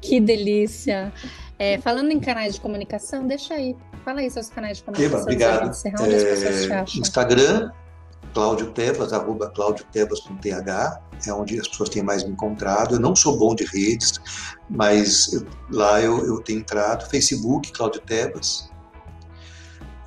[0.00, 1.12] Que delícia!
[1.58, 5.18] É, falando em canais de comunicação, deixa aí Fala aí seus canais de comunicação.
[5.18, 5.70] Eba, obrigado.
[5.84, 7.70] É, Instagram,
[8.32, 12.94] Cláudio Tebas, arroba Cláudio Tebas com TH, é onde as pessoas têm mais me encontrado.
[12.94, 14.20] Eu não sou bom de redes,
[14.68, 17.08] mas eu, lá eu, eu tenho entrado.
[17.08, 18.70] Facebook, Cláudio Tebas.